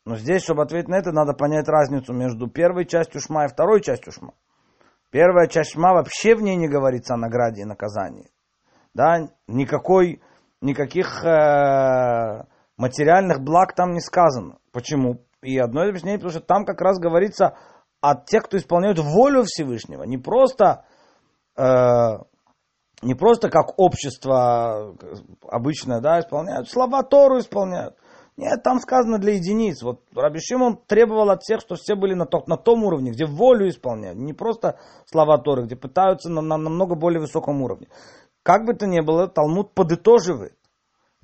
Но 0.04 0.16
здесь, 0.16 0.42
чтобы 0.42 0.62
ответить 0.62 0.88
на 0.88 0.96
это, 0.96 1.12
надо 1.12 1.34
понять 1.34 1.68
разницу 1.68 2.12
между 2.12 2.48
первой 2.48 2.84
частью 2.84 3.20
шма 3.20 3.44
и 3.44 3.48
второй 3.48 3.80
частью 3.80 4.12
шма. 4.12 4.32
Первая 5.10 5.46
часть 5.46 5.72
шма 5.72 5.92
вообще 5.92 6.34
в 6.34 6.42
ней 6.42 6.56
не 6.56 6.68
говорится 6.68 7.14
о 7.14 7.18
награде 7.18 7.62
и 7.62 7.66
наказании. 7.66 8.30
Да, 8.94 9.28
никакой, 9.46 10.20
никаких 10.60 11.24
э, 11.24 12.44
материальных 12.76 13.40
благ 13.40 13.74
там 13.74 13.92
не 13.92 14.00
сказано. 14.00 14.58
Почему? 14.72 15.20
И 15.42 15.58
одно 15.58 15.84
из 15.84 15.90
объяснений, 15.90 16.16
потому 16.16 16.32
что 16.32 16.40
там 16.40 16.64
как 16.64 16.80
раз 16.80 16.98
говорится 16.98 17.56
о 18.00 18.14
тех, 18.14 18.44
кто 18.44 18.56
исполняют 18.56 18.98
волю 18.98 19.44
Всевышнего. 19.44 20.04
Не 20.04 20.18
просто, 20.18 20.84
э, 21.56 21.62
не 23.02 23.14
просто 23.14 23.50
как 23.50 23.78
общество 23.78 24.96
обычное, 25.48 26.00
да, 26.00 26.20
исполняют, 26.20 26.68
слова 26.68 27.02
Тору 27.02 27.38
исполняют. 27.38 27.96
Нет, 28.36 28.62
там 28.62 28.78
сказано 28.78 29.18
для 29.18 29.34
единиц. 29.34 29.82
Вот 29.82 30.02
Раби 30.14 30.38
Шимон 30.38 30.78
требовал 30.86 31.30
от 31.30 31.42
всех, 31.42 31.60
что 31.60 31.74
все 31.74 31.96
были 31.96 32.14
на, 32.14 32.24
то, 32.24 32.44
на 32.46 32.56
том 32.56 32.84
уровне, 32.84 33.10
где 33.10 33.26
волю 33.26 33.68
исполняют. 33.68 34.16
Не 34.16 34.32
просто 34.32 34.78
слова 35.06 35.38
Торы, 35.38 35.64
где 35.64 35.74
пытаются 35.74 36.30
на, 36.30 36.40
на 36.40 36.56
намного 36.56 36.94
более 36.94 37.20
высоком 37.20 37.62
уровне. 37.62 37.88
Как 38.44 38.64
бы 38.64 38.74
то 38.74 38.86
ни 38.86 39.00
было, 39.00 39.26
Талмуд 39.26 39.74
подытоживает 39.74 40.56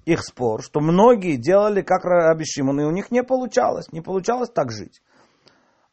их 0.05 0.25
спор, 0.25 0.61
что 0.61 0.81
многие 0.81 1.37
делали 1.37 1.83
как 1.83 2.05
Раби 2.05 2.45
и 2.45 2.63
у 2.63 2.91
них 2.91 3.13
не 3.13 3.23
получалось. 3.23 3.93
Не 3.93 4.01
получалось 4.01 4.51
так 4.51 4.73
жить. 4.73 5.01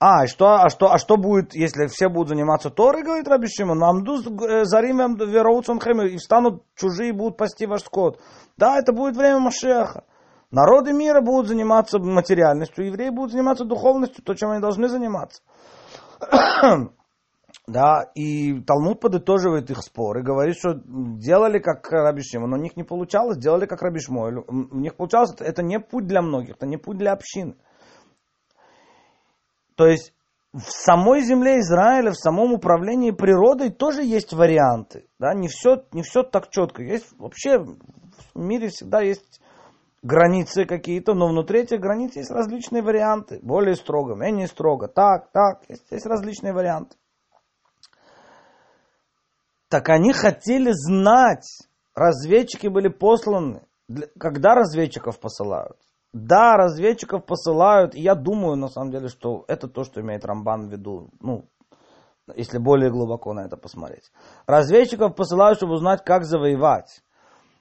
А, 0.03 0.25
что, 0.25 0.55
а, 0.55 0.69
что, 0.69 0.91
а 0.91 0.97
что 0.97 1.15
будет, 1.15 1.53
если 1.53 1.85
все 1.85 2.09
будут 2.09 2.29
заниматься 2.29 2.71
Торой, 2.71 3.03
говорит 3.03 3.27
Раби 3.27 3.47
Шимон, 3.47 3.77
«Мамду 3.77 4.17
зарим 4.63 4.97
вероутсон 5.15 5.79
хэмэ, 5.79 6.07
и 6.07 6.17
встанут 6.17 6.63
чужие 6.75 7.09
и 7.09 7.11
будут 7.11 7.37
пасти 7.37 7.67
ваш 7.67 7.83
скот. 7.83 8.19
Да, 8.57 8.79
это 8.79 8.93
будет 8.93 9.15
время 9.15 9.37
Машеха. 9.39 10.05
Народы 10.49 10.91
мира 10.91 11.21
будут 11.21 11.49
заниматься 11.49 11.99
материальностью, 11.99 12.87
евреи 12.87 13.11
будут 13.11 13.33
заниматься 13.33 13.63
духовностью, 13.63 14.23
то, 14.23 14.33
чем 14.33 14.49
они 14.49 14.59
должны 14.59 14.89
заниматься. 14.89 15.43
Да, 17.67 18.09
и 18.15 18.59
Талмуд 18.61 18.99
подытоживает 18.99 19.69
их 19.69 19.81
спор 19.83 20.17
и 20.17 20.23
говорит, 20.23 20.57
что 20.57 20.81
делали 20.83 21.59
как 21.59 21.89
Раби 21.91 22.23
Шимон, 22.23 22.53
у 22.53 22.57
них 22.57 22.75
не 22.75 22.83
получалось, 22.83 23.37
делали 23.37 23.67
как 23.67 23.83
Раби 23.83 23.99
Шмуэль. 23.99 24.39
У 24.39 24.77
них 24.77 24.95
получалось, 24.95 25.35
это 25.39 25.61
не 25.61 25.79
путь 25.79 26.07
для 26.07 26.23
многих, 26.23 26.55
это 26.55 26.65
не 26.65 26.77
путь 26.77 26.97
для 26.97 27.13
общины. 27.13 27.55
То 29.81 29.87
есть 29.87 30.13
в 30.53 30.69
самой 30.69 31.21
земле 31.21 31.59
Израиля, 31.59 32.11
в 32.11 32.15
самом 32.15 32.53
управлении 32.53 33.09
природой 33.09 33.71
тоже 33.71 34.03
есть 34.03 34.31
варианты. 34.31 35.07
Да? 35.17 35.33
Не, 35.33 35.47
все, 35.47 35.85
не 35.91 36.03
все 36.03 36.21
так 36.21 36.51
четко. 36.51 36.83
Есть, 36.83 37.07
вообще 37.17 37.57
в 37.57 37.75
мире 38.35 38.67
всегда 38.67 39.01
есть 39.01 39.41
границы 40.03 40.65
какие-то, 40.65 41.15
но 41.15 41.29
внутри 41.29 41.61
этих 41.61 41.79
границ 41.79 42.15
есть 42.15 42.29
различные 42.29 42.83
варианты. 42.83 43.39
Более 43.41 43.75
строго, 43.75 44.13
менее 44.13 44.45
строго, 44.45 44.87
так, 44.87 45.31
так. 45.31 45.67
Есть, 45.67 45.89
есть 45.89 46.05
различные 46.05 46.53
варианты. 46.53 46.95
Так 49.67 49.89
они 49.89 50.13
хотели 50.13 50.69
знать. 50.73 51.47
Разведчики 51.95 52.67
были 52.67 52.89
посланы. 52.89 53.63
Когда 54.19 54.53
разведчиков 54.53 55.19
посылают? 55.19 55.77
Да, 56.13 56.57
разведчиков 56.57 57.25
посылают. 57.25 57.95
И 57.95 58.01
я 58.01 58.15
думаю, 58.15 58.57
на 58.57 58.67
самом 58.67 58.91
деле, 58.91 59.07
что 59.07 59.45
это 59.47 59.67
то, 59.67 59.83
что 59.83 60.01
имеет 60.01 60.25
Рамбан 60.25 60.67
в 60.67 60.71
виду. 60.71 61.09
Ну, 61.19 61.49
если 62.35 62.57
более 62.57 62.91
глубоко 62.91 63.33
на 63.33 63.45
это 63.45 63.57
посмотреть. 63.57 64.11
Разведчиков 64.45 65.15
посылают, 65.15 65.57
чтобы 65.57 65.73
узнать, 65.73 66.03
как 66.03 66.25
завоевать. 66.25 67.01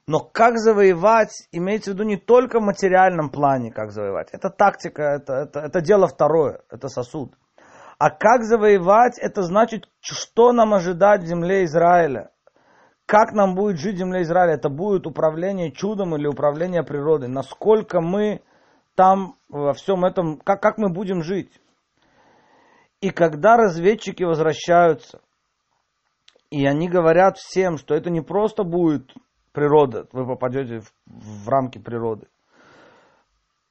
Но 0.07 0.19
как 0.21 0.59
завоевать, 0.59 1.49
имеется 1.53 1.93
в 1.93 1.95
виду 1.95 2.05
не 2.05 2.17
только 2.17 2.59
в 2.59 2.65
материальном 2.65 3.31
плане, 3.31 3.71
как 3.71 3.93
завоевать. 3.93 4.31
Это 4.33 4.51
тактика, 4.51 5.03
это, 5.03 5.35
это, 5.35 5.61
это 5.61 5.81
дело 5.81 6.09
второе, 6.09 6.63
это 6.69 6.89
сосуд. 6.89 7.35
А 7.99 8.11
как 8.11 8.45
завоевать, 8.45 9.19
это 9.19 9.43
значит, 9.43 9.89
что 10.01 10.53
нам 10.53 10.75
ожидать 10.75 11.23
в 11.23 11.27
земле 11.27 11.65
Израиля. 11.65 12.31
Как 13.11 13.33
нам 13.33 13.57
будет 13.57 13.79
жить 13.81 13.97
в 13.97 13.99
земле 13.99 14.23
Израиля? 14.23 14.55
Это 14.55 14.69
будет 14.69 15.05
управление 15.05 15.73
чудом 15.73 16.15
или 16.15 16.29
управление 16.29 16.85
природой. 16.85 17.27
Насколько 17.27 18.01
мы 18.01 18.41
там 18.95 19.35
во 19.49 19.75
всем 19.75 20.05
этом, 20.05 20.39
как, 20.39 20.63
как 20.63 20.79
мы 20.79 20.93
будем 20.93 21.25
жить. 21.25 21.51
И 23.01 23.11
когда 23.11 23.57
разведчики 23.57 24.23
возвращаются, 24.23 25.21
и 26.51 26.65
они 26.65 26.89
говорят 26.89 27.37
всем, 27.37 27.79
что 27.79 27.97
это 27.97 28.11
не 28.11 28.21
просто 28.21 28.63
будет 28.63 29.13
природа, 29.51 30.07
вы 30.13 30.25
попадете 30.25 30.79
в, 30.79 30.93
в 31.07 31.49
рамки 31.49 31.79
природы. 31.79 32.29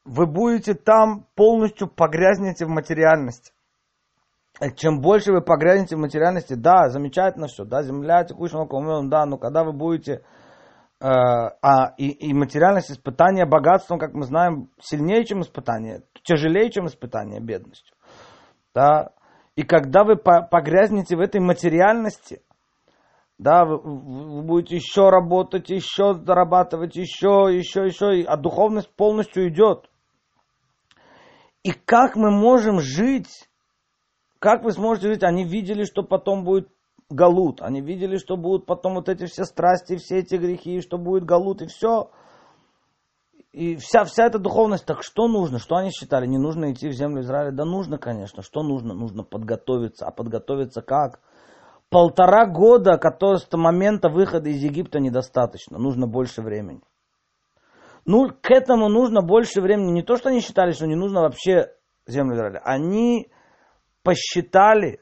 Вы 0.03 0.27
будете 0.27 0.73
там 0.73 1.25
полностью 1.35 1.87
погрязнете 1.87 2.65
в 2.65 2.69
материальности 2.69 3.53
чем 4.75 4.99
больше 4.99 5.31
вы 5.31 5.41
погрязнете 5.41 5.95
в 5.95 5.99
материальности, 5.99 6.53
да, 6.53 6.89
замечательно 6.89 7.47
все, 7.47 7.63
да, 7.63 7.81
земля, 7.83 8.23
текущий 8.23 8.55
молоком, 8.55 9.09
да, 9.09 9.25
но 9.25 9.37
когда 9.37 9.63
вы 9.63 9.71
будете, 9.71 10.21
э, 10.99 11.05
а, 11.05 11.93
и, 11.97 12.09
и 12.09 12.33
материальность 12.33 12.91
испытания 12.91 13.45
богатством, 13.45 13.99
как 13.99 14.13
мы 14.13 14.25
знаем, 14.25 14.69
сильнее, 14.81 15.25
чем 15.25 15.41
испытание, 15.41 16.03
тяжелее, 16.23 16.69
чем 16.71 16.87
испытание 16.87 17.39
бедностью, 17.39 17.95
да, 18.73 19.11
и 19.55 19.63
когда 19.63 20.03
вы 20.03 20.15
погрязнете 20.15 21.15
в 21.15 21.19
этой 21.19 21.41
материальности, 21.41 22.41
да, 23.37 23.63
вы, 23.65 23.77
вы 23.79 24.41
будете 24.41 24.75
еще 24.75 25.09
работать, 25.09 25.69
еще 25.69 26.13
зарабатывать, 26.13 26.95
еще, 26.95 27.47
еще, 27.49 27.85
еще, 27.85 28.23
а 28.27 28.35
духовность 28.35 28.93
полностью 28.95 29.47
идет. 29.47 29.89
И 31.63 31.71
как 31.71 32.15
мы 32.15 32.31
можем 32.31 32.79
жить 32.79 33.48
как 34.39 34.63
вы 34.63 34.71
сможете 34.71 35.09
жить? 35.09 35.23
Они 35.23 35.43
видели, 35.43 35.83
что 35.83 36.01
потом 36.03 36.43
будет 36.43 36.69
галут. 37.09 37.61
Они 37.61 37.81
видели, 37.81 38.17
что 38.17 38.37
будут 38.37 38.65
потом 38.65 38.95
вот 38.95 39.09
эти 39.09 39.25
все 39.25 39.43
страсти, 39.43 39.97
все 39.97 40.19
эти 40.19 40.35
грехи, 40.35 40.81
что 40.81 40.97
будет 40.97 41.25
галут, 41.25 41.61
и 41.61 41.67
все. 41.67 42.11
И 43.51 43.75
вся, 43.77 44.05
вся 44.05 44.27
эта 44.27 44.37
духовность, 44.37 44.85
так 44.85 45.03
что 45.03 45.27
нужно? 45.27 45.59
Что 45.59 45.75
они 45.75 45.91
считали? 45.91 46.27
Не 46.27 46.37
нужно 46.37 46.71
идти 46.71 46.87
в 46.87 46.93
землю 46.93 47.21
Израиля? 47.21 47.51
Да 47.51 47.65
нужно, 47.65 47.97
конечно. 47.97 48.43
Что 48.43 48.61
нужно? 48.61 48.93
Нужно 48.93 49.23
подготовиться. 49.23 50.05
А 50.05 50.11
подготовиться 50.11 50.81
как? 50.81 51.19
Полтора 51.89 52.45
года, 52.45 52.97
которые 52.97 53.39
с 53.39 53.51
момента 53.51 54.09
выхода 54.09 54.49
из 54.49 54.61
Египта 54.61 54.99
недостаточно. 54.99 55.79
Нужно 55.79 56.05
больше 56.05 56.43
времени. 56.43 56.81
Ну, 58.05 58.29
к 58.29 58.51
этому 58.51 58.87
нужно 58.87 59.23
больше 59.23 59.61
времени. 59.61 59.91
Не 59.91 60.03
то, 60.03 60.15
что 60.15 60.29
они 60.29 60.41
считали, 60.41 60.71
что 60.71 60.85
не 60.85 60.95
нужно 60.95 61.21
вообще 61.21 61.73
землю 62.05 62.35
Израиля. 62.35 62.61
Они 62.63 63.31
посчитали, 64.03 65.01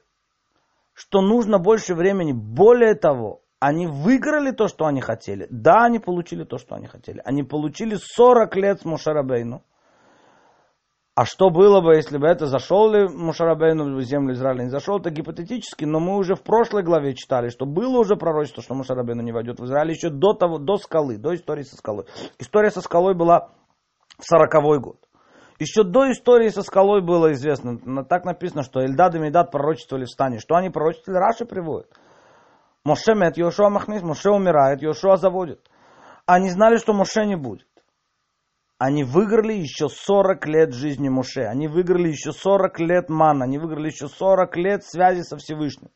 что 0.94 1.22
нужно 1.22 1.60
больше 1.60 1.96
времени. 1.96 2.34
Более 2.34 2.96
того, 2.96 3.42
они 3.60 3.88
выиграли 3.88 4.52
то, 4.52 4.68
что 4.68 4.86
они 4.86 5.02
хотели. 5.02 5.48
Да, 5.50 5.84
они 5.86 6.00
получили 6.00 6.44
то, 6.44 6.58
что 6.58 6.76
они 6.76 6.88
хотели. 6.88 7.22
Они 7.26 7.44
получили 7.44 7.96
40 7.96 8.56
лет 8.56 8.82
с 8.82 8.86
Мушарабейну. 8.86 9.64
А 11.16 11.26
что 11.26 11.50
было 11.50 11.82
бы, 11.82 11.96
если 11.96 12.20
бы 12.20 12.28
это 12.28 12.46
зашел 12.46 12.92
ли 12.92 13.08
Мушарабейну 13.08 13.96
в 13.96 14.02
землю 14.04 14.36
Израиля? 14.36 14.66
Не 14.66 14.70
зашел, 14.70 15.00
это 15.00 15.10
гипотетически, 15.10 15.84
но 15.84 16.00
мы 16.00 16.16
уже 16.16 16.36
в 16.36 16.44
прошлой 16.44 16.84
главе 16.84 17.16
читали, 17.16 17.50
что 17.50 17.66
было 17.66 17.98
уже 17.98 18.16
пророчество, 18.16 18.62
что 18.62 18.76
Мушарабейну 18.76 19.24
не 19.24 19.32
войдет 19.32 19.60
в 19.60 19.66
Израиль 19.66 19.90
еще 19.90 20.12
до, 20.12 20.34
того, 20.34 20.60
до 20.60 20.78
скалы, 20.78 21.18
до 21.18 21.34
истории 21.34 21.64
со 21.64 21.76
скалой. 21.76 22.06
История 22.38 22.70
со 22.70 22.82
скалой 22.82 23.16
была 23.16 23.50
в 24.20 24.26
сороковой 24.26 24.80
год. 24.80 25.07
Еще 25.60 25.84
до 25.84 26.12
истории 26.12 26.50
со 26.50 26.62
скалой 26.62 27.02
было 27.02 27.32
известно, 27.34 28.06
так 28.06 28.26
написано, 28.26 28.62
что 28.62 28.82
Эльдад 28.82 29.16
и 29.16 29.20
Медад 29.20 29.52
пророчествовали 29.52 30.06
в 30.06 30.10
стане. 30.10 30.40
Что 30.40 30.56
они 30.56 30.70
пророчествовали, 30.70 31.20
Раши 31.20 31.46
приводит. 31.46 31.92
Моше 32.84 33.16
мет, 33.16 33.38
Йошуа 33.38 33.70
махнис, 33.70 34.04
Моше 34.04 34.30
умирает, 34.30 34.82
Йошуа 34.82 35.18
заводит. 35.18 35.60
Они 36.26 36.50
знали, 36.52 36.78
что 36.78 36.94
Моше 36.94 37.26
не 37.26 37.36
будет. 37.36 37.68
Они 38.78 39.04
выиграли 39.04 39.54
еще 39.54 39.90
40 39.90 40.46
лет 40.46 40.74
жизни 40.74 41.10
Моше. 41.10 41.46
Они 41.46 41.68
выиграли 41.68 42.10
еще 42.10 42.32
40 42.32 42.80
лет 42.80 43.10
мана. 43.10 43.46
Они 43.46 43.58
выиграли 43.58 43.88
еще 43.88 44.08
40 44.08 44.56
лет 44.58 44.84
связи 44.84 45.22
со 45.22 45.38
Всевышним. 45.38 45.90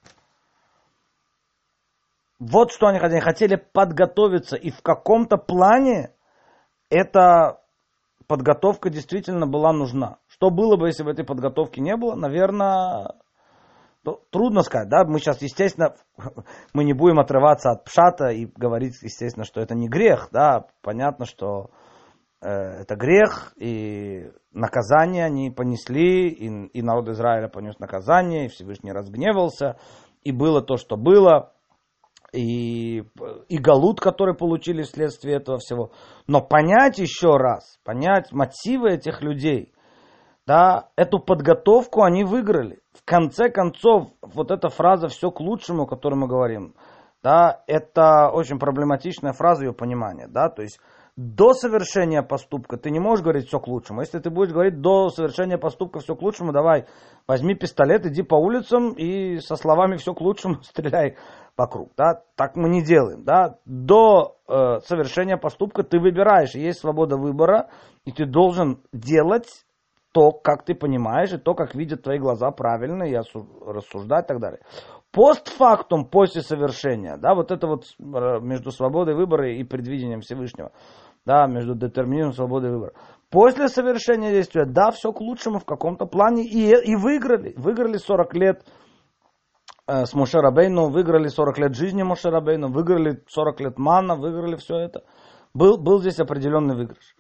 Вот 2.40 2.72
что 2.72 2.88
они 2.88 2.98
хотели. 2.98 3.18
Они 3.18 3.22
хотели 3.22 3.56
подготовиться. 3.56 4.56
И 4.56 4.72
в 4.72 4.82
каком-то 4.82 5.38
плане 5.38 6.16
это 6.90 7.61
подготовка 8.28 8.90
действительно 8.90 9.48
была 9.48 9.74
нужна. 9.74 10.18
Что 10.28 10.50
было 10.50 10.78
бы, 10.78 10.88
если 10.88 11.04
бы 11.04 11.12
этой 11.12 11.26
подготовки 11.26 11.80
не 11.80 11.96
было? 11.96 12.16
Наверное, 12.16 13.16
ну, 14.04 14.20
трудно 14.32 14.62
сказать, 14.64 14.90
да, 14.90 15.04
мы 15.06 15.20
сейчас, 15.20 15.42
естественно, 15.42 15.96
мы 16.74 16.84
не 16.84 16.94
будем 16.94 17.20
отрываться 17.20 17.72
от 17.72 17.84
пшата 17.84 18.30
и 18.30 18.46
говорить, 18.46 18.96
естественно, 19.02 19.46
что 19.46 19.62
это 19.62 19.76
не 19.76 19.88
грех, 19.88 20.30
да, 20.32 20.66
понятно, 20.82 21.26
что 21.26 21.70
э, 22.42 22.50
это 22.50 22.96
грех, 22.96 23.54
и 23.58 24.32
наказание 24.52 25.26
они 25.26 25.52
понесли, 25.52 26.30
и, 26.30 26.48
и 26.48 26.82
народ 26.82 27.10
Израиля 27.10 27.48
понес 27.48 27.78
наказание, 27.80 28.46
и 28.46 28.50
Всевышний 28.50 28.92
разгневался, 28.92 29.78
и 30.24 30.32
было 30.32 30.62
то, 30.62 30.78
что 30.78 30.98
было, 30.98 31.54
и, 32.34 33.04
и 33.50 33.58
галут, 33.58 34.00
который 34.00 34.36
получили 34.36 34.84
вследствие 34.84 35.38
этого 35.38 35.58
всего. 35.58 35.92
Но 36.28 36.42
понять 36.42 36.98
еще 36.98 37.38
раз, 37.38 37.80
понять 37.84 38.32
мотивы 38.32 38.92
этих 38.92 39.22
людей, 39.22 39.74
да, 40.48 40.90
эту 40.96 41.20
подготовку 41.20 42.04
они 42.04 42.24
выиграли. 42.24 42.80
В 42.94 43.04
конце 43.06 43.50
концов, 43.50 44.10
вот 44.22 44.52
эта 44.52 44.70
фраза 44.70 45.08
«все 45.08 45.32
к 45.32 45.40
лучшему», 45.40 45.84
о 45.84 45.88
которой 45.88 46.16
мы 46.16 46.28
говорим, 46.28 46.76
да, 47.22 47.64
это 47.68 48.30
очень 48.30 48.60
проблематичная 48.60 49.34
фраза 49.34 49.66
ее 49.66 49.74
понимания, 49.74 50.28
да, 50.28 50.50
то 50.50 50.62
есть 50.62 50.80
до 51.22 51.54
совершения 51.54 52.24
поступка 52.24 52.78
ты 52.78 52.90
не 52.90 53.00
можешь 53.00 53.24
говорить 53.24 53.48
все 53.48 53.60
к 53.60 53.68
лучшему. 53.68 54.02
Если 54.02 54.18
ты 54.18 54.32
будешь 54.32 54.52
говорить 54.52 54.82
до 54.82 55.10
совершения 55.10 55.60
поступка 55.60 56.00
все 56.00 56.16
к 56.16 56.22
лучшему, 56.22 56.52
давай, 56.52 56.86
возьми 57.28 57.54
пистолет, 57.54 58.08
иди 58.08 58.24
по 58.24 58.36
улицам 58.36 58.94
и 58.94 59.38
со 59.38 59.56
словами 59.56 59.98
все 59.98 60.16
к 60.16 60.22
лучшему 60.22 60.62
стреляй 60.64 61.18
вокруг. 61.56 61.92
Да? 61.96 62.24
Так 62.36 62.56
мы 62.56 62.70
не 62.70 62.84
делаем. 62.84 63.24
Да? 63.24 63.60
До 63.66 64.38
э, 64.48 64.80
совершения 64.80 65.38
поступка 65.38 65.84
ты 65.84 66.00
выбираешь. 66.00 66.56
Есть 66.56 66.80
свобода 66.80 67.18
выбора, 67.18 67.70
и 68.04 68.12
ты 68.12 68.26
должен 68.26 68.82
делать 68.92 69.48
то, 70.14 70.32
как 70.32 70.66
ты 70.66 70.76
понимаешь, 70.76 71.32
и 71.32 71.38
то, 71.38 71.54
как 71.54 71.76
видят 71.76 72.04
твои 72.04 72.20
глаза 72.20 72.52
правильно, 72.52 73.04
и 73.04 73.16
рассуждать 73.16 74.26
и 74.26 74.28
так 74.28 74.40
далее. 74.40 74.60
Постфактум, 75.12 76.06
после 76.06 76.42
совершения, 76.42 77.18
да, 77.18 77.36
вот 77.36 77.52
это 77.52 77.68
вот 77.68 77.84
э, 78.00 78.40
между 78.42 78.72
свободой 78.72 79.14
выбора 79.14 79.54
и 79.54 79.64
предвидением 79.64 80.22
Всевышнего, 80.22 80.72
да, 81.26 81.48
между 81.48 81.76
детерминизмом 81.76 82.34
свободы 82.34 82.70
выбора. 82.70 82.94
После 83.30 83.70
совершения 83.70 84.32
действия, 84.32 84.66
да, 84.66 84.92
все 84.92 85.14
к 85.14 85.22
лучшему 85.22 85.60
в 85.60 85.66
каком-то 85.66 86.06
плане. 86.06 86.44
И, 86.44 86.70
и 86.70 86.96
выиграли. 86.96 87.54
Выиграли 87.56 87.98
40 87.98 88.34
лет 88.36 88.66
э, 89.88 90.06
с 90.06 90.14
Мушерабейну, 90.14 90.90
выиграли 90.90 91.30
40 91.30 91.58
лет 91.60 91.76
жизни 91.76 92.04
Мушерабейну, 92.04 92.70
выиграли 92.70 93.24
40 93.30 93.60
лет 93.62 93.80
мана, 93.80 94.16
выиграли 94.16 94.58
все 94.58 94.76
это. 94.76 95.04
Был, 95.54 95.78
был 95.78 96.00
здесь 96.02 96.20
определенный 96.20 96.76
выигрыш. 96.76 97.16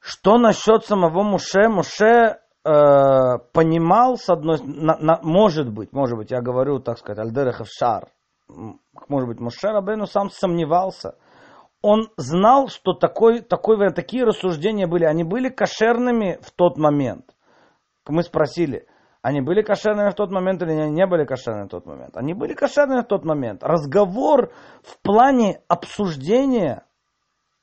Что 0.00 0.38
насчет 0.38 0.84
самого 0.84 1.22
Муше? 1.22 1.68
Муше 1.68 2.38
э, 2.64 3.38
понимал, 3.52 4.16
с 4.16 4.28
одной 4.28 4.58
на, 4.62 4.96
на, 4.98 5.20
может 5.22 5.72
быть, 5.72 5.92
может 5.92 6.16
быть, 6.16 6.30
я 6.30 6.40
говорю, 6.40 6.80
так 6.80 6.98
сказать, 6.98 7.18
Альдерехов 7.18 7.68
Шар, 7.68 8.08
может 9.08 9.28
быть, 9.28 9.38
Муше 9.38 9.68
Рабейну 9.68 10.06
сам 10.06 10.30
сомневался. 10.30 11.16
Он 11.80 12.10
знал, 12.16 12.68
что 12.68 12.92
такой, 12.92 13.40
такой, 13.40 13.92
такие 13.92 14.24
рассуждения 14.24 14.86
были, 14.86 15.04
они 15.04 15.24
были 15.24 15.48
кошерными 15.48 16.38
в 16.42 16.50
тот 16.50 16.76
момент. 16.76 17.34
Мы 18.08 18.22
спросили, 18.22 18.86
они 19.22 19.40
были 19.40 19.62
кошерными 19.62 20.10
в 20.10 20.14
тот 20.14 20.30
момент 20.30 20.62
или 20.62 20.72
они 20.72 20.92
не 20.92 21.06
были 21.06 21.24
кошерными 21.24 21.66
в 21.66 21.70
тот 21.70 21.86
момент? 21.86 22.16
Они 22.16 22.34
были 22.34 22.54
кошерными 22.54 23.02
в 23.02 23.06
тот 23.06 23.24
момент. 23.24 23.62
Разговор 23.62 24.52
в 24.82 25.00
плане 25.02 25.60
обсуждения, 25.68 26.84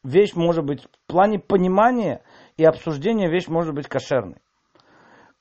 вещь 0.03 0.35
может 0.35 0.63
быть, 0.63 0.83
в 0.83 1.11
плане 1.11 1.39
понимания 1.39 2.21
и 2.57 2.63
обсуждения 2.63 3.29
вещь 3.29 3.47
может 3.47 3.73
быть 3.73 3.87
кошерной 3.87 4.41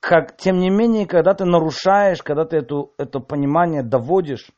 как, 0.05 0.37
тем 0.37 0.59
не 0.59 0.69
менее, 0.69 1.07
когда 1.07 1.33
ты 1.33 1.47
нарушаешь, 1.47 2.23
когда 2.23 2.45
ты 2.45 2.59
эту, 2.59 2.93
это 2.99 3.21
понимание 3.21 3.83
доводишь 3.83 4.51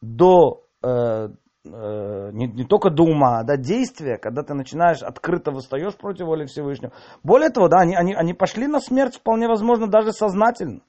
до, 0.00 0.64
э, 0.82 1.28
не, 1.70 2.46
не 2.46 2.64
только 2.64 2.90
до 2.90 3.02
ума, 3.02 3.40
а 3.40 3.44
до 3.44 3.56
действия, 3.56 4.18
когда 4.18 4.42
ты 4.42 4.54
начинаешь 4.54 5.02
открыто 5.02 5.50
восстаешь 5.50 5.96
против 5.96 6.26
воли 6.26 6.46
Всевышнего. 6.46 6.92
Более 7.22 7.50
того, 7.50 7.68
да, 7.68 7.78
они, 7.78 7.94
они, 7.94 8.14
они 8.14 8.34
пошли 8.34 8.66
на 8.66 8.80
смерть 8.80 9.16
вполне 9.16 9.48
возможно 9.48 9.86
даже 9.86 10.12
сознательно. 10.12 10.80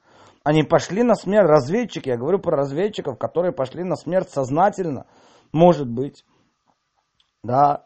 Они 0.43 0.63
пошли 0.63 1.03
на 1.03 1.15
смерть, 1.15 1.49
разведчики, 1.49 2.09
я 2.09 2.17
говорю 2.17 2.39
про 2.39 2.55
разведчиков, 2.55 3.17
которые 3.17 3.51
пошли 3.51 3.83
на 3.83 3.95
смерть 3.95 4.29
сознательно, 4.29 5.05
может 5.51 5.89
быть. 5.89 6.23
Да, 7.43 7.85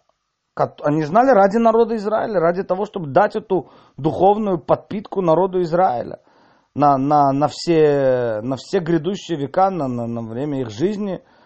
они 0.83 1.03
знали 1.03 1.31
ради 1.31 1.57
народа 1.57 1.95
Израиля, 1.95 2.39
ради 2.39 2.63
того, 2.63 2.85
чтобы 2.85 3.07
дать 3.07 3.35
эту 3.35 3.69
духовную 3.97 4.59
подпитку 4.59 5.21
народу 5.21 5.61
Израиля 5.61 6.19
на, 6.75 6.97
на, 6.97 7.31
на, 7.31 7.47
все, 7.47 8.41
на 8.41 8.55
все 8.57 8.79
грядущие 8.79 9.37
века, 9.37 9.69
на, 9.69 9.87
на, 9.87 10.07
на 10.07 10.21
время 10.21 10.61
их 10.61 10.69
жизни 10.69 11.15
э, 11.15 11.40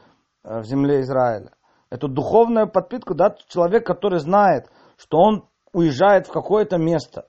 в 0.45 0.63
земле 0.63 1.01
Израиля. 1.01 1.51
Эту 1.89 2.07
духовную 2.07 2.69
подпитку 2.69 3.15
дать 3.15 3.45
человек, 3.47 3.85
который 3.85 4.19
знает, 4.19 4.69
что 4.97 5.17
он 5.17 5.45
уезжает 5.73 6.27
в 6.27 6.31
какое-то 6.31 6.77
место, 6.77 7.27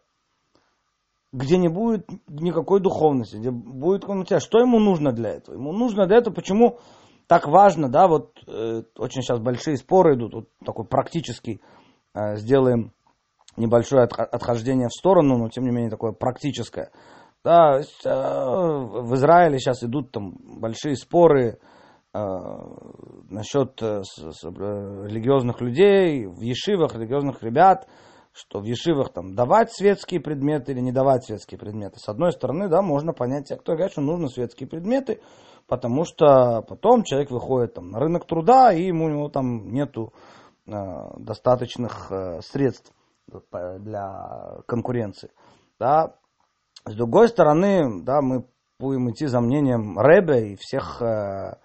где 1.33 1.59
не 1.59 1.68
будет 1.68 2.09
никакой 2.29 2.81
духовности, 2.81 3.37
где 3.37 3.50
будет 3.50 4.05
что 4.42 4.59
ему 4.59 4.79
нужно 4.79 5.12
для 5.12 5.31
этого? 5.31 5.55
Ему 5.57 5.72
нужно 5.72 6.07
для 6.07 6.18
этого, 6.18 6.35
почему 6.35 6.79
так 7.26 7.48
важно, 7.48 7.88
да, 7.90 8.07
вот 8.07 8.38
э, 8.46 8.83
очень 8.96 9.22
сейчас 9.22 9.40
большие 9.40 9.76
споры 9.76 10.14
идут, 10.14 10.35
вот 10.35 10.48
такой 10.64 10.85
практический, 10.85 11.61
э, 12.14 12.37
сделаем 12.37 12.92
небольшое 13.57 14.05
от, 14.05 14.12
отхождение 14.12 14.88
в 14.88 14.92
сторону, 14.92 15.37
но 15.37 15.48
тем 15.48 15.64
не 15.64 15.70
менее 15.70 15.90
такое 15.90 16.12
практическое. 16.12 16.90
Да, 17.42 17.81
э, 17.81 17.83
в 17.83 19.14
Израиле 19.14 19.59
сейчас 19.59 19.83
идут 19.83 20.12
там 20.12 20.35
большие 20.61 20.94
споры 20.96 21.44
э, 21.44 21.76
насчет 23.31 23.81
э, 23.83 24.02
с, 24.02 24.16
с, 24.16 24.44
э, 24.44 24.48
религиозных 24.48 25.61
людей, 25.61 26.26
в 26.26 26.40
ешивах 26.40 26.94
религиозных 26.94 27.42
ребят, 27.42 27.88
что 28.33 28.61
в 28.61 28.64
ешивах 28.64 29.12
там 29.12 29.35
давать 29.35 29.72
светские 29.72 30.20
предметы 30.20 30.72
или 30.72 30.81
не 30.81 30.92
давать 30.92 31.24
светские 31.24 31.59
предметы. 31.59 31.98
С 31.98 32.09
одной 32.09 32.33
стороны, 32.33 32.68
да, 32.68 32.83
можно 32.83 33.12
понять 33.12 33.48
те, 33.48 33.57
кто 33.57 33.72
говорит, 33.72 33.92
что 33.92 34.02
нужно 34.02 34.29
светские 34.29 34.68
предметы, 34.68 35.20
потому 35.66 36.05
что 36.05 36.62
потом 36.62 37.02
человек 37.02 37.31
выходит 37.31 37.74
там, 37.74 37.90
на 37.90 37.98
рынок 37.98 38.26
труда, 38.26 38.72
и 38.72 38.85
ему, 38.85 39.07
у 39.07 39.09
него 39.09 39.29
там 39.29 39.72
нету 39.72 40.12
э, 40.66 40.72
достаточных 41.18 42.12
э, 42.12 42.40
средств 42.42 42.92
для 43.81 44.61
конкуренции. 44.66 45.31
Да. 45.81 46.14
С 46.85 46.94
другой 46.94 47.29
стороны, 47.29 48.02
да, 48.05 48.20
мы 48.22 48.46
будем 48.79 49.11
идти 49.11 49.26
за 49.26 49.40
мнением 49.40 49.98
Ребе 49.98 50.52
и 50.52 50.57
всех, 50.57 51.00
э, 51.02 51.57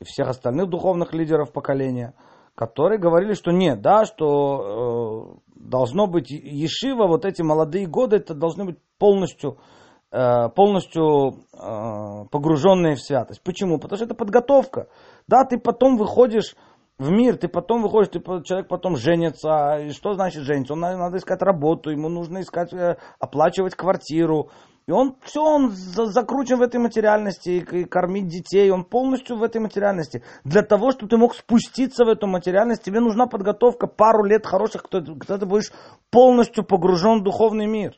и 0.00 0.04
всех 0.04 0.28
остальных 0.28 0.68
духовных 0.68 1.12
лидеров 1.12 1.52
поколения, 1.52 2.14
которые 2.54 2.98
говорили, 2.98 3.34
что 3.34 3.50
нет, 3.50 3.80
да, 3.80 4.04
что 4.04 5.36
э, 5.36 5.50
должно 5.56 6.06
быть 6.06 6.30
Ешива, 6.30 7.06
вот 7.06 7.24
эти 7.24 7.42
молодые 7.42 7.86
годы, 7.86 8.16
это 8.16 8.34
должны 8.34 8.64
быть 8.64 8.78
полностью 8.98 9.58
Э, 10.10 10.48
полностью 10.48 11.44
э, 11.52 12.24
погруженные 12.30 12.94
в 12.94 13.00
святость. 13.00 13.42
Почему? 13.42 13.78
Потому 13.78 13.96
что 13.98 14.06
это 14.06 14.14
подготовка. 14.14 14.88
Да, 15.26 15.44
ты 15.44 15.58
потом 15.58 15.98
выходишь 15.98 16.56
в 16.96 17.10
мир, 17.10 17.36
ты 17.36 17.46
потом 17.46 17.82
выходишь, 17.82 18.12
ты, 18.12 18.20
человек 18.42 18.68
потом 18.68 18.96
женится. 18.96 19.80
И 19.80 19.90
что 19.90 20.14
значит 20.14 20.44
жениться? 20.44 20.72
Он 20.72 20.80
надо 20.80 21.18
искать 21.18 21.42
работу, 21.42 21.90
ему 21.90 22.08
нужно 22.08 22.40
искать, 22.40 22.72
э, 22.72 22.96
оплачивать 23.18 23.74
квартиру. 23.74 24.48
И 24.88 24.90
он 24.90 25.14
все, 25.22 25.40
он 25.40 25.70
закручен 25.70 26.56
в 26.56 26.62
этой 26.62 26.80
материальности, 26.80 27.50
и, 27.50 27.80
и 27.82 27.84
кормить 27.84 28.26
детей, 28.26 28.70
он 28.72 28.84
полностью 28.84 29.36
в 29.36 29.44
этой 29.44 29.60
материальности. 29.60 30.24
Для 30.42 30.62
того, 30.62 30.90
чтобы 30.90 31.10
ты 31.10 31.16
мог 31.16 31.36
спуститься 31.36 32.04
в 32.04 32.08
эту 32.08 32.26
материальность, 32.26 32.82
тебе 32.82 32.98
нужна 32.98 33.26
подготовка, 33.26 33.86
пару 33.86 34.24
лет 34.24 34.44
хороших, 34.44 34.82
когда 34.90 35.38
ты 35.38 35.46
будешь 35.46 35.70
полностью 36.10 36.64
погружен 36.64 37.20
в 37.20 37.22
духовный 37.22 37.66
мир 37.66 37.94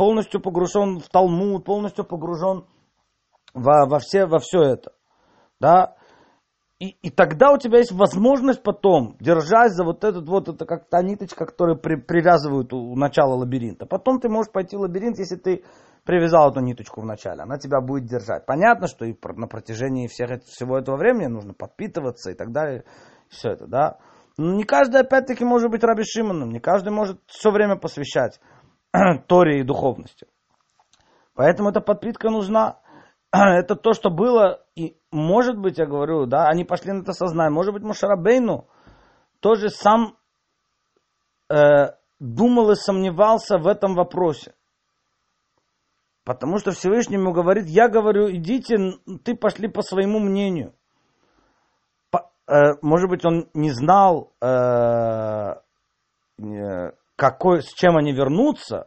полностью 0.00 0.40
погружен 0.40 0.98
в 0.98 1.10
Талмуд, 1.10 1.66
полностью 1.66 2.06
погружен 2.06 2.64
во, 3.52 3.86
во, 3.86 3.98
все, 3.98 4.24
во 4.24 4.38
все 4.38 4.62
это. 4.62 4.92
Да? 5.60 5.94
И, 6.78 6.96
и 7.02 7.10
тогда 7.10 7.52
у 7.52 7.58
тебя 7.58 7.80
есть 7.80 7.92
возможность 7.92 8.62
потом, 8.62 9.18
держась 9.20 9.72
за 9.74 9.84
вот 9.84 10.02
этот 10.02 10.26
вот, 10.26 10.48
это 10.48 10.64
как 10.64 10.88
та 10.88 11.02
ниточка, 11.02 11.44
которую 11.44 11.78
при, 11.78 11.96
привязывают 11.96 12.72
у, 12.72 12.78
у 12.78 12.96
начала 12.96 13.34
лабиринта. 13.34 13.84
Потом 13.84 14.20
ты 14.20 14.30
можешь 14.30 14.50
пойти 14.50 14.74
в 14.74 14.80
лабиринт, 14.80 15.18
если 15.18 15.36
ты 15.36 15.64
привязал 16.04 16.50
эту 16.50 16.60
ниточку 16.60 17.00
в 17.00 17.06
начале, 17.06 17.42
она 17.42 17.58
тебя 17.58 17.80
будет 17.80 18.06
держать. 18.06 18.46
Понятно, 18.46 18.86
что 18.86 19.04
и 19.04 19.14
на 19.36 19.46
протяжении 19.46 20.06
всех, 20.06 20.42
всего 20.44 20.78
этого 20.78 20.96
времени 20.96 21.26
нужно 21.26 21.54
подпитываться 21.54 22.30
и 22.30 22.34
так 22.34 22.52
далее. 22.52 22.84
Все 23.28 23.50
это, 23.50 23.66
да. 23.66 23.98
Но 24.36 24.54
не 24.54 24.64
каждый, 24.64 25.00
опять-таки, 25.00 25.44
может 25.44 25.70
быть 25.70 25.84
Раби 25.84 26.02
Шимоном, 26.04 26.50
не 26.50 26.60
каждый 26.60 26.90
может 26.90 27.20
все 27.26 27.50
время 27.50 27.76
посвящать 27.76 28.40
Торе 29.26 29.60
и 29.60 29.64
духовности. 29.64 30.26
Поэтому 31.34 31.70
эта 31.70 31.80
подпитка 31.80 32.30
нужна. 32.30 32.80
Это 33.32 33.76
то, 33.76 33.92
что 33.92 34.10
было, 34.10 34.64
и 34.74 34.98
может 35.12 35.56
быть, 35.56 35.78
я 35.78 35.86
говорю, 35.86 36.26
да, 36.26 36.48
они 36.48 36.64
пошли 36.64 36.92
на 36.92 37.02
это 37.02 37.12
сознание. 37.12 37.52
Может 37.52 37.72
быть, 37.72 37.82
Мушарабейну 37.82 38.68
тоже 39.40 39.70
сам 39.70 40.16
э, 41.48 41.92
думал 42.18 42.70
и 42.72 42.74
сомневался 42.74 43.58
в 43.58 43.66
этом 43.66 43.94
вопросе. 43.94 44.54
Потому 46.30 46.58
что 46.58 46.70
Всевышний 46.70 47.16
ему 47.16 47.32
говорит, 47.32 47.66
я 47.66 47.88
говорю, 47.88 48.30
идите, 48.30 48.76
ты 49.24 49.34
пошли 49.34 49.66
по 49.66 49.82
своему 49.82 50.20
мнению. 50.20 50.74
По, 52.12 52.30
э, 52.46 52.74
может 52.82 53.10
быть, 53.10 53.24
он 53.24 53.48
не 53.52 53.72
знал, 53.72 54.32
э, 54.40 55.54
какой, 57.16 57.62
с 57.62 57.72
чем 57.74 57.96
они 57.96 58.12
вернутся, 58.12 58.86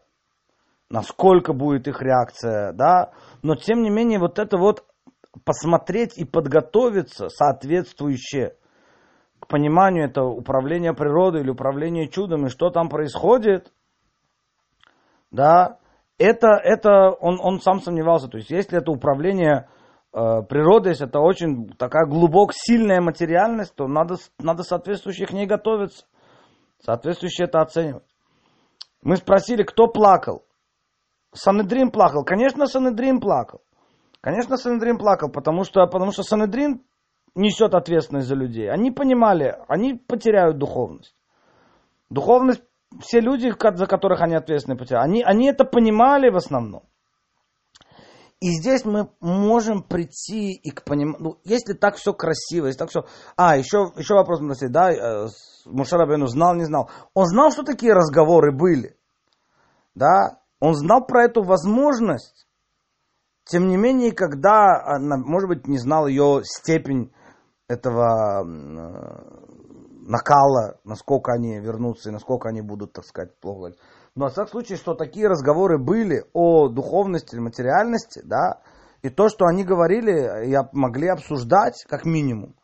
насколько 0.89 1.51
будет 1.51 1.89
их 1.89 2.01
реакция, 2.01 2.71
да, 2.71 3.11
но 3.41 3.55
тем 3.55 3.81
не 3.81 3.89
менее 3.89 4.19
вот 4.19 4.39
это 4.39 4.57
вот 4.57 4.85
посмотреть 5.43 6.17
и 6.17 6.23
подготовиться 6.23 7.27
соответствующе 7.27 8.55
к 9.41 9.47
пониманию 9.47 10.05
это 10.05 10.23
управления 10.23 10.93
природой 10.93 11.41
или 11.41 11.49
управления 11.49 12.07
чудом 12.07 12.45
и 12.45 12.49
что 12.49 12.69
там 12.69 12.87
происходит, 12.87 13.73
да, 15.29 15.79
это, 16.23 16.59
это 16.63 17.11
он, 17.11 17.39
он 17.41 17.59
сам 17.59 17.81
сомневался. 17.81 18.27
То 18.27 18.37
есть, 18.37 18.49
если 18.49 18.77
это 18.77 18.91
управление 18.91 19.67
э, 20.13 20.41
природой, 20.47 20.91
если 20.91 21.07
это 21.07 21.19
очень 21.19 21.69
такая 21.75 22.05
глубок, 22.05 22.51
сильная 22.53 23.01
материальность, 23.01 23.75
то 23.75 23.87
надо, 23.87 24.15
надо 24.39 24.63
соответствующе 24.63 25.25
к 25.25 25.33
ней 25.33 25.45
готовиться, 25.45 26.05
соответствующе 26.79 27.43
это 27.43 27.61
оценивать. 27.61 28.05
Мы 29.01 29.17
спросили, 29.17 29.63
кто 29.63 29.87
плакал. 29.87 30.45
Санедрин 31.33 31.91
плакал. 31.91 32.23
Конечно, 32.23 32.67
Санедрин 32.67 33.19
плакал. 33.19 33.61
Конечно, 34.21 34.55
Санедрин 34.55 34.97
плакал, 34.97 35.29
потому 35.29 35.65
что, 35.65 35.85
потому 35.87 36.11
что 36.11 36.23
Санедрин 36.23 36.83
несет 37.35 37.73
ответственность 37.73 38.27
за 38.27 38.35
людей. 38.35 38.69
Они 38.71 38.91
понимали, 38.91 39.57
они 39.67 39.95
потеряют 39.95 40.57
духовность. 40.57 41.15
Духовность, 42.09 42.63
все 43.01 43.19
люди, 43.19 43.49
за 43.49 43.87
которых 43.87 44.21
они 44.21 44.35
ответственны, 44.35 44.77
потеряют, 44.77 45.05
они, 45.05 45.23
они 45.23 45.47
это 45.47 45.65
понимали 45.65 46.29
в 46.29 46.35
основном. 46.35 46.83
И 48.39 48.51
здесь 48.51 48.83
мы 48.83 49.09
можем 49.21 49.83
прийти 49.83 50.51
и 50.51 50.69
к 50.69 50.83
пониманию, 50.83 51.21
ну, 51.21 51.39
если 51.45 51.73
так 51.73 51.95
все 51.95 52.13
красиво, 52.13 52.65
если 52.65 52.79
так 52.79 52.89
все... 52.89 53.05
А, 53.37 53.55
еще, 53.55 53.93
еще 53.95 54.15
вопрос, 54.15 54.41
да, 54.69 54.91
э, 54.91 55.27
Мушарабену 55.65 56.27
знал, 56.27 56.53
не 56.53 56.65
знал. 56.65 56.89
Он 57.13 57.25
знал, 57.25 57.51
что 57.51 57.63
такие 57.63 57.93
разговоры 57.93 58.51
были. 58.51 58.97
да, 59.95 60.41
он 60.59 60.73
знал 60.75 61.05
про 61.05 61.23
эту 61.23 61.41
возможность. 61.41 62.47
Тем 63.45 63.69
не 63.69 63.77
менее, 63.77 64.11
когда, 64.11 64.81
она, 64.85 65.15
может 65.17 65.47
быть, 65.47 65.67
не 65.67 65.77
знал 65.77 66.07
ее 66.07 66.41
степень 66.43 67.13
этого 67.69 68.43
накала, 70.05 70.79
насколько 70.83 71.31
они 71.31 71.59
вернутся 71.59 72.09
и 72.09 72.13
насколько 72.13 72.49
они 72.49 72.61
будут, 72.61 72.93
так 72.93 73.05
сказать, 73.05 73.37
плохо. 73.39 73.73
Но, 74.15 74.27
в 74.27 74.31
всяком 74.31 74.51
случае, 74.51 74.77
что 74.77 74.93
такие 74.93 75.27
разговоры 75.27 75.77
были 75.77 76.25
о 76.33 76.67
духовности 76.67 77.35
материальности, 77.35 78.21
да, 78.23 78.61
и 79.01 79.09
то, 79.09 79.27
что 79.27 79.45
они 79.45 79.63
говорили, 79.63 80.47
я 80.49 80.69
могли 80.71 81.07
обсуждать, 81.07 81.83
как 81.89 82.05
минимум, 82.05 82.55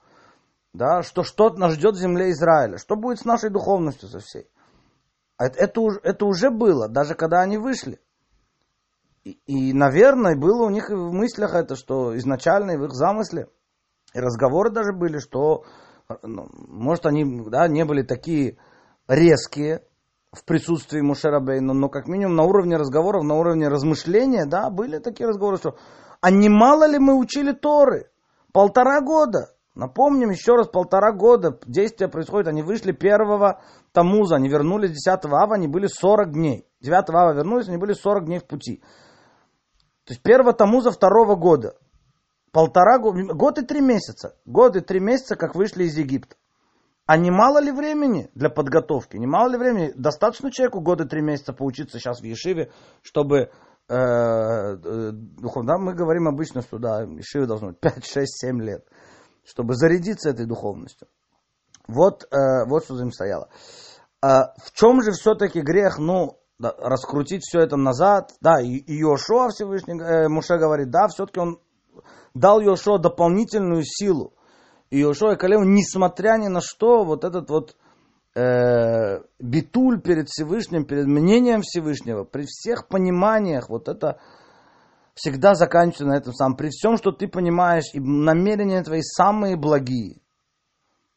да, 0.74 1.02
что 1.02 1.24
что-то 1.24 1.60
нас 1.60 1.74
ждет 1.74 1.96
в 1.96 2.00
земле 2.00 2.32
Израиля, 2.32 2.78
что 2.78 2.96
будет 2.96 3.20
с 3.20 3.26
нашей 3.26 3.50
духовностью 3.50 4.08
со 4.10 4.20
всей. 4.20 4.48
Это, 5.38 5.58
это, 5.58 5.82
это 6.04 6.26
уже 6.26 6.52
было, 6.52 6.88
даже 6.88 7.16
когда 7.16 7.42
они 7.42 7.58
вышли. 7.58 8.00
И, 9.24 9.40
и, 9.48 9.74
наверное, 9.74 10.38
было 10.38 10.66
у 10.66 10.70
них 10.70 10.90
в 10.90 11.12
мыслях 11.12 11.56
это, 11.56 11.76
что 11.76 12.18
изначально 12.18 12.78
в 12.78 12.86
их 12.86 12.94
замысле, 12.94 13.48
и 14.14 14.20
разговоры 14.20 14.70
даже 14.70 14.94
были, 14.94 15.20
что, 15.20 15.64
может, 16.24 17.06
они 17.06 17.24
да, 17.50 17.68
не 17.68 17.86
были 17.86 18.02
такие 18.02 18.58
резкие 19.08 19.84
в 20.32 20.44
присутствии 20.44 21.02
Мушерабейна, 21.02 21.74
но 21.74 21.88
как 21.90 22.08
минимум 22.08 22.36
на 22.36 22.44
уровне 22.44 22.78
разговоров, 22.78 23.24
на 23.24 23.36
уровне 23.36 23.68
размышления, 23.68 24.46
да, 24.46 24.72
были 24.72 24.98
такие 24.98 25.28
разговоры, 25.28 25.58
что 25.58 25.76
а 26.22 26.32
не 26.32 26.50
мало 26.50 26.88
ли 26.88 26.98
мы 26.98 27.16
учили 27.16 27.52
Торы? 27.52 28.10
Полтора 28.52 29.02
года. 29.02 29.54
Напомним 29.76 30.32
еще 30.32 30.56
раз, 30.56 30.68
полтора 30.68 31.14
года 31.14 31.60
действия 31.66 32.08
происходят. 32.08 32.48
Они 32.48 32.64
вышли 32.64 32.92
первого 32.92 33.62
Тамуза, 33.94 34.36
они 34.36 34.50
вернулись 34.50 34.92
10 34.92 35.26
ава, 35.26 35.56
они 35.56 35.68
были 35.68 35.88
40 35.88 36.34
дней. 36.34 36.68
9 36.82 37.10
ава 37.12 37.34
вернулись, 37.34 37.70
они 37.70 37.78
были 37.78 37.94
40 37.94 38.26
дней 38.26 38.40
в 38.40 38.46
пути. 38.46 38.82
То 40.06 40.14
есть 40.14 40.24
первого 40.24 40.54
Тамуза 40.54 40.92
второго 40.92 41.36
года. 41.36 41.76
Полтора 42.52 42.98
года, 43.00 43.34
год 43.34 43.60
и 43.60 43.66
три 43.66 43.82
месяца. 43.82 44.36
Год 44.46 44.76
и 44.76 44.82
три 44.82 45.00
месяца, 45.00 45.36
как 45.36 45.56
вышли 45.56 45.84
из 45.84 45.98
Египта. 45.98 46.36
А 47.06 47.18
не 47.18 47.32
мало 47.32 47.60
ли 47.60 47.72
времени 47.72 48.30
для 48.36 48.50
подготовки? 48.50 49.18
Не 49.18 49.28
мало 49.28 49.50
ли 49.50 49.58
времени? 49.58 49.94
Достаточно 49.96 50.52
человеку 50.52 50.80
года 50.80 51.06
три 51.06 51.22
месяца 51.22 51.54
поучиться 51.54 51.98
сейчас 51.98 52.22
в 52.22 52.24
Ешиве, 52.24 52.72
чтобы 53.02 53.50
э, 53.88 53.96
э, 53.96 55.12
да, 55.12 55.78
мы 55.80 55.96
говорим 55.96 56.28
обычно, 56.28 56.62
что 56.62 56.78
да, 56.78 57.02
Ешиве 57.02 57.48
должно 57.48 57.70
быть 57.70 57.80
5, 57.80 58.06
6, 58.06 58.28
7 58.28 58.62
лет, 58.62 58.86
чтобы 59.44 59.74
зарядиться 59.74 60.30
этой 60.30 60.46
духовностью. 60.46 61.08
Вот, 61.88 62.26
э, 62.26 62.66
вот 62.68 62.84
что 62.84 62.96
за 62.96 63.04
ним 63.04 63.12
стояло. 63.12 63.50
А 64.22 64.54
в 64.64 64.72
чем 64.74 65.02
же 65.02 65.12
все-таки 65.12 65.62
грех, 65.62 65.98
ну, 65.98 66.40
раскрутить 66.60 67.42
все 67.42 67.62
это 67.62 67.78
назад, 67.78 68.34
да, 68.42 68.62
и, 68.62 68.76
и 68.76 69.00
Йошуа 69.00 69.50
Всевышний, 69.50 70.00
э, 70.00 70.28
Муше 70.28 70.58
говорит, 70.58 70.92
да, 70.92 71.08
все-таки 71.08 71.40
он 71.40 71.60
дал 72.34 72.60
Йошуа 72.60 72.98
дополнительную 72.98 73.84
силу. 73.84 74.34
И 74.90 75.00
Йошуа 75.00 75.34
и 75.34 75.38
Калев, 75.38 75.62
несмотря 75.66 76.38
ни 76.38 76.48
на 76.48 76.62
что, 76.62 77.04
вот 77.04 77.24
этот 77.24 77.50
вот 77.50 77.76
э, 78.36 79.22
битуль 79.40 80.02
перед 80.02 80.30
Всевышним, 80.30 80.86
перед 80.86 81.06
мнением 81.06 81.62
Всевышнего, 81.62 82.24
при 82.24 82.46
всех 82.46 82.88
пониманиях, 82.88 83.70
вот 83.70 83.88
это 83.88 84.20
всегда 85.14 85.54
заканчивается 85.54 86.06
на 86.06 86.18
этом 86.18 86.34
самом. 86.34 86.56
При 86.56 86.70
всем, 86.70 86.98
что 86.98 87.12
ты 87.12 87.28
понимаешь, 87.28 87.94
и 87.94 88.00
намерения 88.00 88.82
твои 88.84 89.02
самые 89.02 89.58
благие, 89.58 90.22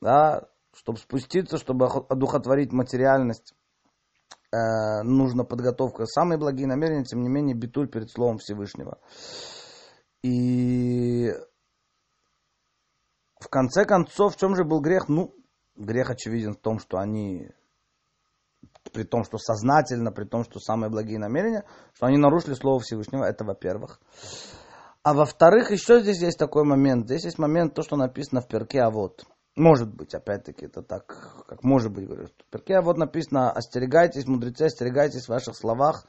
да, 0.00 0.48
чтобы 0.74 0.98
спуститься, 0.98 1.58
чтобы 1.58 1.86
одухотворить 1.86 2.72
материальность, 2.72 3.54
э, 4.52 5.02
нужна 5.02 5.44
подготовка. 5.44 6.06
Самые 6.06 6.38
благие 6.38 6.66
намерения, 6.66 7.04
тем 7.04 7.22
не 7.22 7.28
менее, 7.28 7.54
битуль 7.54 7.88
перед 7.88 8.10
Словом 8.10 8.38
Всевышнего. 8.38 8.98
И 10.22 11.32
в 13.40 13.48
конце 13.48 13.84
концов, 13.84 14.34
в 14.34 14.38
чем 14.38 14.54
же 14.54 14.64
был 14.64 14.80
грех? 14.80 15.08
Ну, 15.08 15.34
грех 15.76 16.10
очевиден 16.10 16.54
в 16.54 16.60
том, 16.60 16.78
что 16.78 16.98
они, 16.98 17.50
при 18.92 19.04
том, 19.04 19.24
что 19.24 19.38
сознательно, 19.38 20.12
при 20.12 20.24
том, 20.24 20.44
что 20.44 20.60
самые 20.60 20.90
благие 20.90 21.18
намерения, 21.18 21.64
что 21.94 22.06
они 22.06 22.18
нарушили 22.18 22.54
Слово 22.54 22.80
Всевышнего, 22.80 23.24
это 23.24 23.44
во-первых. 23.44 24.00
А 25.02 25.14
во-вторых, 25.14 25.72
еще 25.72 26.00
здесь 26.00 26.22
есть 26.22 26.38
такой 26.38 26.64
момент. 26.64 27.06
Здесь 27.06 27.24
есть 27.24 27.38
момент, 27.38 27.74
то, 27.74 27.82
что 27.82 27.96
написано 27.96 28.40
в 28.40 28.48
перке, 28.48 28.80
а 28.80 28.90
вот. 28.90 29.24
Может 29.56 29.92
быть, 29.92 30.14
опять-таки, 30.14 30.66
это 30.66 30.82
так, 30.82 31.44
как 31.46 31.62
может 31.62 31.92
быть, 31.92 32.06
говорю. 32.06 32.28
В 32.28 32.50
перке, 32.50 32.76
а 32.76 32.82
вот 32.82 32.96
написано, 32.96 33.50
остерегайтесь, 33.50 34.26
мудрецы, 34.26 34.62
остерегайтесь 34.62 35.26
в 35.26 35.30
ваших 35.30 35.56
словах, 35.56 36.06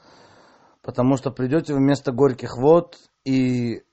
потому 0.81 1.17
что 1.17 1.31
придете 1.31 1.73
в 1.73 1.79
место 1.79 2.11
горьких 2.11 2.55
вод, 2.55 2.99
и 3.25 3.83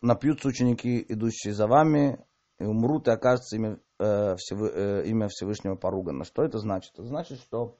напьются 0.00 0.48
ученики, 0.48 1.04
идущие 1.08 1.54
за 1.54 1.66
вами, 1.66 2.24
и 2.58 2.64
умрут, 2.64 3.08
и 3.08 3.10
окажется 3.10 3.56
имя, 3.56 3.78
э, 3.98 4.36
Всевы, 4.36 4.70
э, 4.72 5.06
имя 5.06 5.28
Всевышнего 5.28 5.76
поругано. 5.76 6.24
Что 6.24 6.42
это 6.42 6.58
значит? 6.58 6.92
Это 6.94 7.04
значит, 7.04 7.38
что 7.40 7.78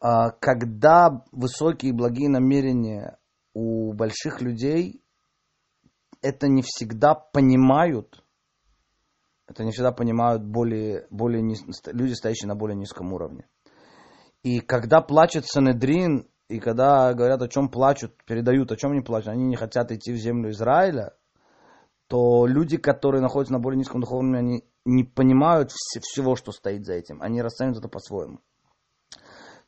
э, 0.00 0.30
когда 0.40 1.24
высокие 1.32 1.92
благие 1.92 2.28
намерения 2.28 3.18
у 3.54 3.92
больших 3.92 4.40
людей, 4.40 5.02
это 6.22 6.48
не 6.48 6.62
всегда 6.62 7.14
понимают, 7.14 8.24
это 9.46 9.64
не 9.64 9.70
всегда 9.70 9.92
понимают 9.92 10.44
более, 10.44 11.06
более 11.10 11.42
низ, 11.42 11.60
люди, 11.86 12.14
стоящие 12.14 12.48
на 12.48 12.56
более 12.56 12.76
низком 12.76 13.12
уровне. 13.12 13.48
И 14.42 14.60
когда 14.60 15.00
плачет 15.00 15.46
Санедрин, 15.46 16.28
и 16.48 16.60
когда 16.60 17.12
говорят, 17.12 17.42
о 17.42 17.48
чем 17.48 17.68
плачут, 17.68 18.12
передают, 18.24 18.70
о 18.70 18.76
чем 18.76 18.92
они 18.92 19.00
плачут, 19.00 19.28
они 19.28 19.44
не 19.44 19.56
хотят 19.56 19.90
идти 19.90 20.12
в 20.12 20.16
землю 20.16 20.50
Израиля, 20.50 21.14
то 22.08 22.46
люди, 22.46 22.76
которые 22.76 23.20
находятся 23.20 23.52
на 23.52 23.58
более 23.58 23.78
низком 23.78 24.00
духовном 24.00 24.32
уровне, 24.32 24.48
они 24.48 24.64
не 24.84 25.02
понимают 25.02 25.72
всего, 25.72 26.36
что 26.36 26.52
стоит 26.52 26.84
за 26.86 26.94
этим. 26.94 27.20
Они 27.20 27.42
расценивают 27.42 27.78
это 27.78 27.88
по-своему. 27.88 28.38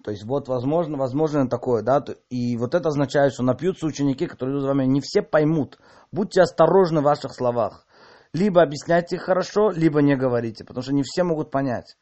То 0.04 0.12
есть 0.12 0.24
вот 0.24 0.46
возможно, 0.46 0.96
возможно 0.96 1.48
такое, 1.48 1.82
да, 1.82 2.04
и 2.30 2.56
вот 2.56 2.76
это 2.76 2.88
означает, 2.88 3.32
что 3.32 3.42
напьются 3.42 3.86
ученики, 3.86 4.26
которые 4.26 4.54
идут 4.54 4.62
за 4.62 4.68
вами, 4.68 4.84
не 4.84 5.00
все 5.00 5.22
поймут. 5.22 5.78
Будьте 6.12 6.40
осторожны 6.40 7.00
в 7.00 7.04
ваших 7.04 7.34
словах. 7.34 7.84
Либо 8.32 8.62
объясняйте 8.62 9.16
их 9.16 9.22
хорошо, 9.22 9.70
либо 9.70 10.00
не 10.00 10.14
говорите, 10.14 10.64
потому 10.64 10.82
что 10.82 10.94
не 10.94 11.02
все 11.02 11.24
могут 11.24 11.50
понять. 11.50 11.96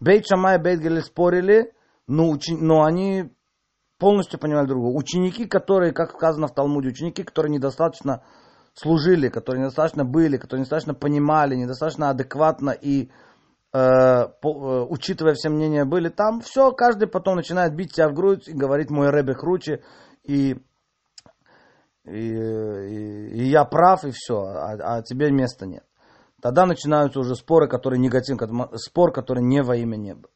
Бейт 0.00 0.26
Шамай 0.26 0.56
и 0.56 0.62
Бейт 0.62 0.80
Гелель 0.80 1.02
спорили, 1.02 1.74
но, 2.06 2.30
учи... 2.30 2.56
но 2.56 2.84
они 2.84 3.30
полностью 4.02 4.40
понимали 4.40 4.66
друг. 4.66 4.96
Ученики, 4.96 5.46
которые, 5.46 5.92
как 5.92 6.10
сказано 6.10 6.48
в 6.48 6.54
Талмуде, 6.54 6.88
ученики, 6.88 7.22
которые 7.22 7.52
недостаточно 7.52 8.24
служили, 8.74 9.28
которые 9.28 9.62
недостаточно 9.62 10.04
были, 10.04 10.38
которые 10.38 10.62
недостаточно 10.62 10.92
понимали, 10.92 11.54
недостаточно 11.54 12.10
адекватно 12.10 12.70
и 12.70 13.12
э, 13.72 14.26
по, 14.40 14.48
э, 14.48 14.86
учитывая 14.88 15.34
все 15.34 15.50
мнения 15.50 15.84
были 15.84 16.08
там, 16.08 16.40
все, 16.40 16.72
каждый 16.72 17.06
потом 17.06 17.36
начинает 17.36 17.76
бить 17.76 17.94
себя 17.94 18.08
в 18.08 18.12
грудь 18.12 18.48
и 18.48 18.52
говорить, 18.52 18.90
мой 18.90 19.10
Рэбе 19.10 19.34
круче, 19.34 19.84
и, 20.24 20.56
и, 22.04 22.10
и, 22.10 23.28
и 23.36 23.44
я 23.44 23.64
прав, 23.64 24.04
и 24.04 24.10
все, 24.10 24.42
а, 24.42 24.96
а 24.96 25.02
тебе 25.02 25.30
места 25.30 25.64
нет. 25.64 25.84
Тогда 26.40 26.66
начинаются 26.66 27.20
уже 27.20 27.36
споры, 27.36 27.68
которые 27.68 28.00
негативны, 28.00 28.68
спор, 28.78 29.12
который 29.12 29.44
не 29.44 29.62
во 29.62 29.76
имя 29.76 29.96
неба. 29.96 30.28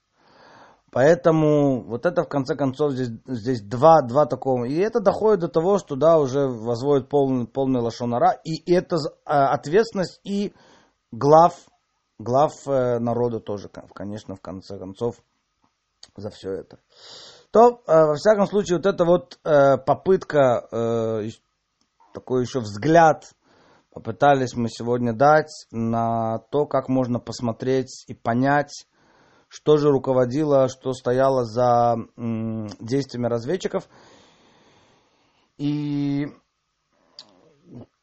Поэтому 0.97 1.83
вот 1.83 2.07
это 2.07 2.23
в 2.23 2.29
конце 2.31 2.57
концов 2.57 2.93
здесь, 2.93 3.11
здесь 3.27 3.61
два, 3.61 4.01
два 4.01 4.25
такого. 4.25 4.65
И 4.65 4.77
это 4.77 4.99
доходит 4.99 5.41
до 5.41 5.49
того, 5.49 5.77
что 5.77 5.95
да, 5.95 6.19
уже 6.19 6.49
возводит 6.49 7.11
полный, 7.11 7.47
полный 7.47 7.83
лошонара. 7.83 8.41
И 8.45 8.73
это 8.73 8.97
э, 8.97 9.11
ответственность 9.27 10.23
и 10.25 10.55
глав, 11.13 11.53
глав 12.19 12.53
э, 12.67 12.99
народа 12.99 13.41
тоже, 13.41 13.69
конечно, 13.95 14.37
в 14.37 14.41
конце 14.41 14.79
концов, 14.79 15.17
за 16.17 16.31
все 16.31 16.53
это. 16.53 16.79
То, 17.51 17.83
э, 17.87 17.93
во 17.93 18.15
всяком 18.15 18.47
случае, 18.47 18.79
вот 18.79 18.87
эта 18.87 19.05
вот 19.05 19.39
э, 19.45 19.77
попытка, 19.77 20.67
такой 22.15 22.41
еще 22.41 22.61
взгляд, 22.61 23.35
попытались 23.93 24.55
мы 24.55 24.71
сегодня 24.71 25.13
дать 25.13 25.67
на 25.71 26.39
то, 26.51 26.65
как 26.65 26.89
можно 26.89 27.21
посмотреть 27.21 28.05
и 28.07 28.15
понять, 28.15 28.87
что 29.49 29.77
же 29.77 29.91
руководило, 29.91 30.69
что 30.69 30.93
стояло 30.93 31.45
за 31.45 31.97
действиями 32.17 33.27
разведчиков. 33.27 33.89
И 35.59 36.27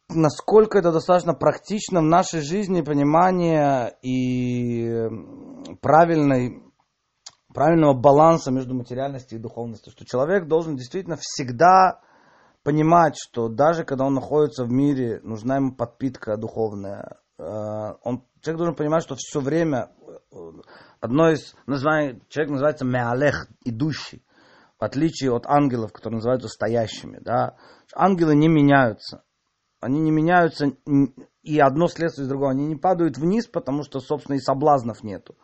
насколько 0.09 0.77
это 0.77 0.91
достаточно 0.91 1.33
практично 1.33 1.99
в 1.99 2.05
нашей 2.05 2.41
жизни 2.41 2.81
понимание 2.81 3.95
и 4.01 5.09
правильной, 5.81 6.63
правильного 7.53 7.93
баланса 7.93 8.51
между 8.51 8.73
материальностью 8.73 9.37
и 9.37 9.41
духовностью. 9.41 9.91
Что 9.91 10.05
человек 10.05 10.47
должен 10.47 10.75
действительно 10.75 11.17
всегда 11.19 12.01
понимать, 12.63 13.15
что 13.17 13.49
даже 13.49 13.83
когда 13.83 14.05
он 14.05 14.13
находится 14.13 14.63
в 14.65 14.71
мире, 14.71 15.19
нужна 15.23 15.57
ему 15.57 15.75
подпитка 15.75 16.37
духовная. 16.37 17.19
Э, 17.37 17.95
он, 18.03 18.25
человек 18.41 18.57
должен 18.57 18.75
понимать, 18.75 19.03
что 19.03 19.15
все 19.17 19.39
время 19.41 19.91
одно 21.03 21.31
из 21.31 21.53
названий, 21.67 22.21
человек 22.29 22.51
называется 22.53 22.85
меалех, 22.85 23.47
идущий. 23.65 24.23
в 24.79 24.83
отличие 24.85 25.33
от 25.33 25.45
ангелов, 25.45 25.91
которые 25.91 26.17
называются 26.17 26.47
стоящими, 26.47 27.19
да, 27.21 27.55
ангелы 27.93 28.35
не 28.35 28.47
меняются. 28.47 29.23
Они 29.79 29.99
не 29.99 30.11
меняются, 30.11 30.71
и 31.41 31.59
одно 31.59 31.87
следствие 31.87 32.23
из 32.23 32.29
другого. 32.29 32.51
Они 32.51 32.65
не 32.65 32.77
падают 32.77 33.17
вниз, 33.17 33.47
потому 33.47 33.83
что, 33.83 33.99
собственно, 33.99 34.37
и 34.37 34.39
соблазнов 34.39 35.03
нету. 35.03 35.35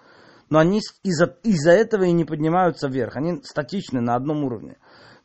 Но 0.50 0.60
они 0.60 0.80
из-за 1.04 1.26
из 1.44 1.68
этого 1.68 2.04
и 2.04 2.12
не 2.14 2.24
поднимаются 2.24 2.88
вверх. 2.88 3.18
Они 3.18 3.42
статичны 3.44 4.00
на 4.00 4.16
одном 4.16 4.46
уровне. 4.46 4.78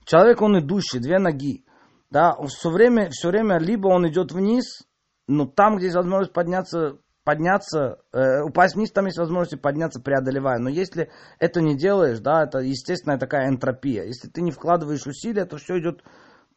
Человек, 0.04 0.42
он 0.42 0.58
идущий, 0.58 0.98
две 0.98 1.18
ноги. 1.18 1.64
Да, 2.10 2.36
все 2.48 2.70
время, 2.70 3.08
все 3.10 3.28
время 3.28 3.58
либо 3.58 3.86
он 3.86 4.08
идет 4.08 4.32
вниз, 4.32 4.82
но 5.28 5.46
там, 5.46 5.76
где 5.76 5.86
есть 5.86 5.96
возможность 5.96 6.32
подняться, 6.32 6.98
подняться, 7.24 7.98
э, 8.12 8.42
упасть 8.42 8.76
вниз, 8.76 8.92
там 8.92 9.06
есть 9.06 9.18
возможность 9.18 9.60
подняться, 9.60 10.00
преодолевая. 10.00 10.58
Но 10.58 10.68
если 10.68 11.10
это 11.38 11.60
не 11.60 11.76
делаешь, 11.76 12.20
да, 12.20 12.44
это 12.44 12.58
естественная 12.58 13.18
такая 13.18 13.48
энтропия. 13.48 14.04
Если 14.04 14.28
ты 14.28 14.42
не 14.42 14.52
вкладываешь 14.52 15.06
усилия, 15.06 15.46
то 15.46 15.56
все 15.56 15.78
идет 15.78 16.04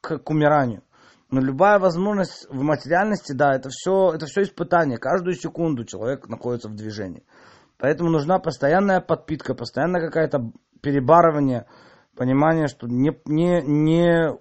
к, 0.02 0.20
к 0.20 0.30
умиранию. 0.30 0.84
Но 1.30 1.42
любая 1.42 1.80
возможность 1.80 2.48
в 2.50 2.62
материальности, 2.62 3.34
да, 3.34 3.56
это 3.56 3.70
все, 3.70 4.14
это 4.14 4.26
все 4.28 4.44
испытание. 4.44 4.98
Каждую 4.98 5.36
секунду 5.36 5.84
человек 5.86 6.28
находится 6.28 6.70
в 6.70 6.76
движении. 6.76 7.26
Поэтому 7.78 8.10
нужна 8.10 8.40
постоянная 8.40 9.02
подпитка, 9.02 9.54
постоянно 9.54 10.00
какая-то 10.00 10.52
перебарывание, 10.82 11.68
понимание, 12.16 12.68
что 12.68 12.88
не, 12.88 13.12
не, 13.26 13.62
не 13.62 14.38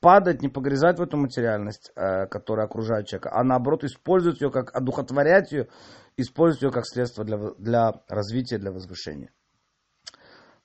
падать, 0.00 0.42
не 0.42 0.48
погрязать 0.48 0.98
в 0.98 1.02
эту 1.02 1.16
материальность, 1.16 1.92
э, 1.94 2.26
которая 2.26 2.66
окружает 2.66 3.06
человека, 3.06 3.30
а 3.32 3.44
наоборот 3.44 3.84
использовать 3.84 4.40
ее 4.40 4.50
как, 4.50 4.74
одухотворять 4.74 5.52
ее, 5.52 5.68
использовать 6.16 6.62
ее 6.62 6.70
как 6.70 6.86
средство 6.86 7.24
для, 7.24 7.38
для 7.58 7.92
развития, 8.08 8.58
для 8.58 8.72
возвышения. 8.72 9.32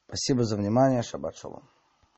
Спасибо 0.07 0.43
за 0.43 0.57
внимание. 0.57 1.01
Шаббат 1.01 1.35
шалом. 1.35 1.69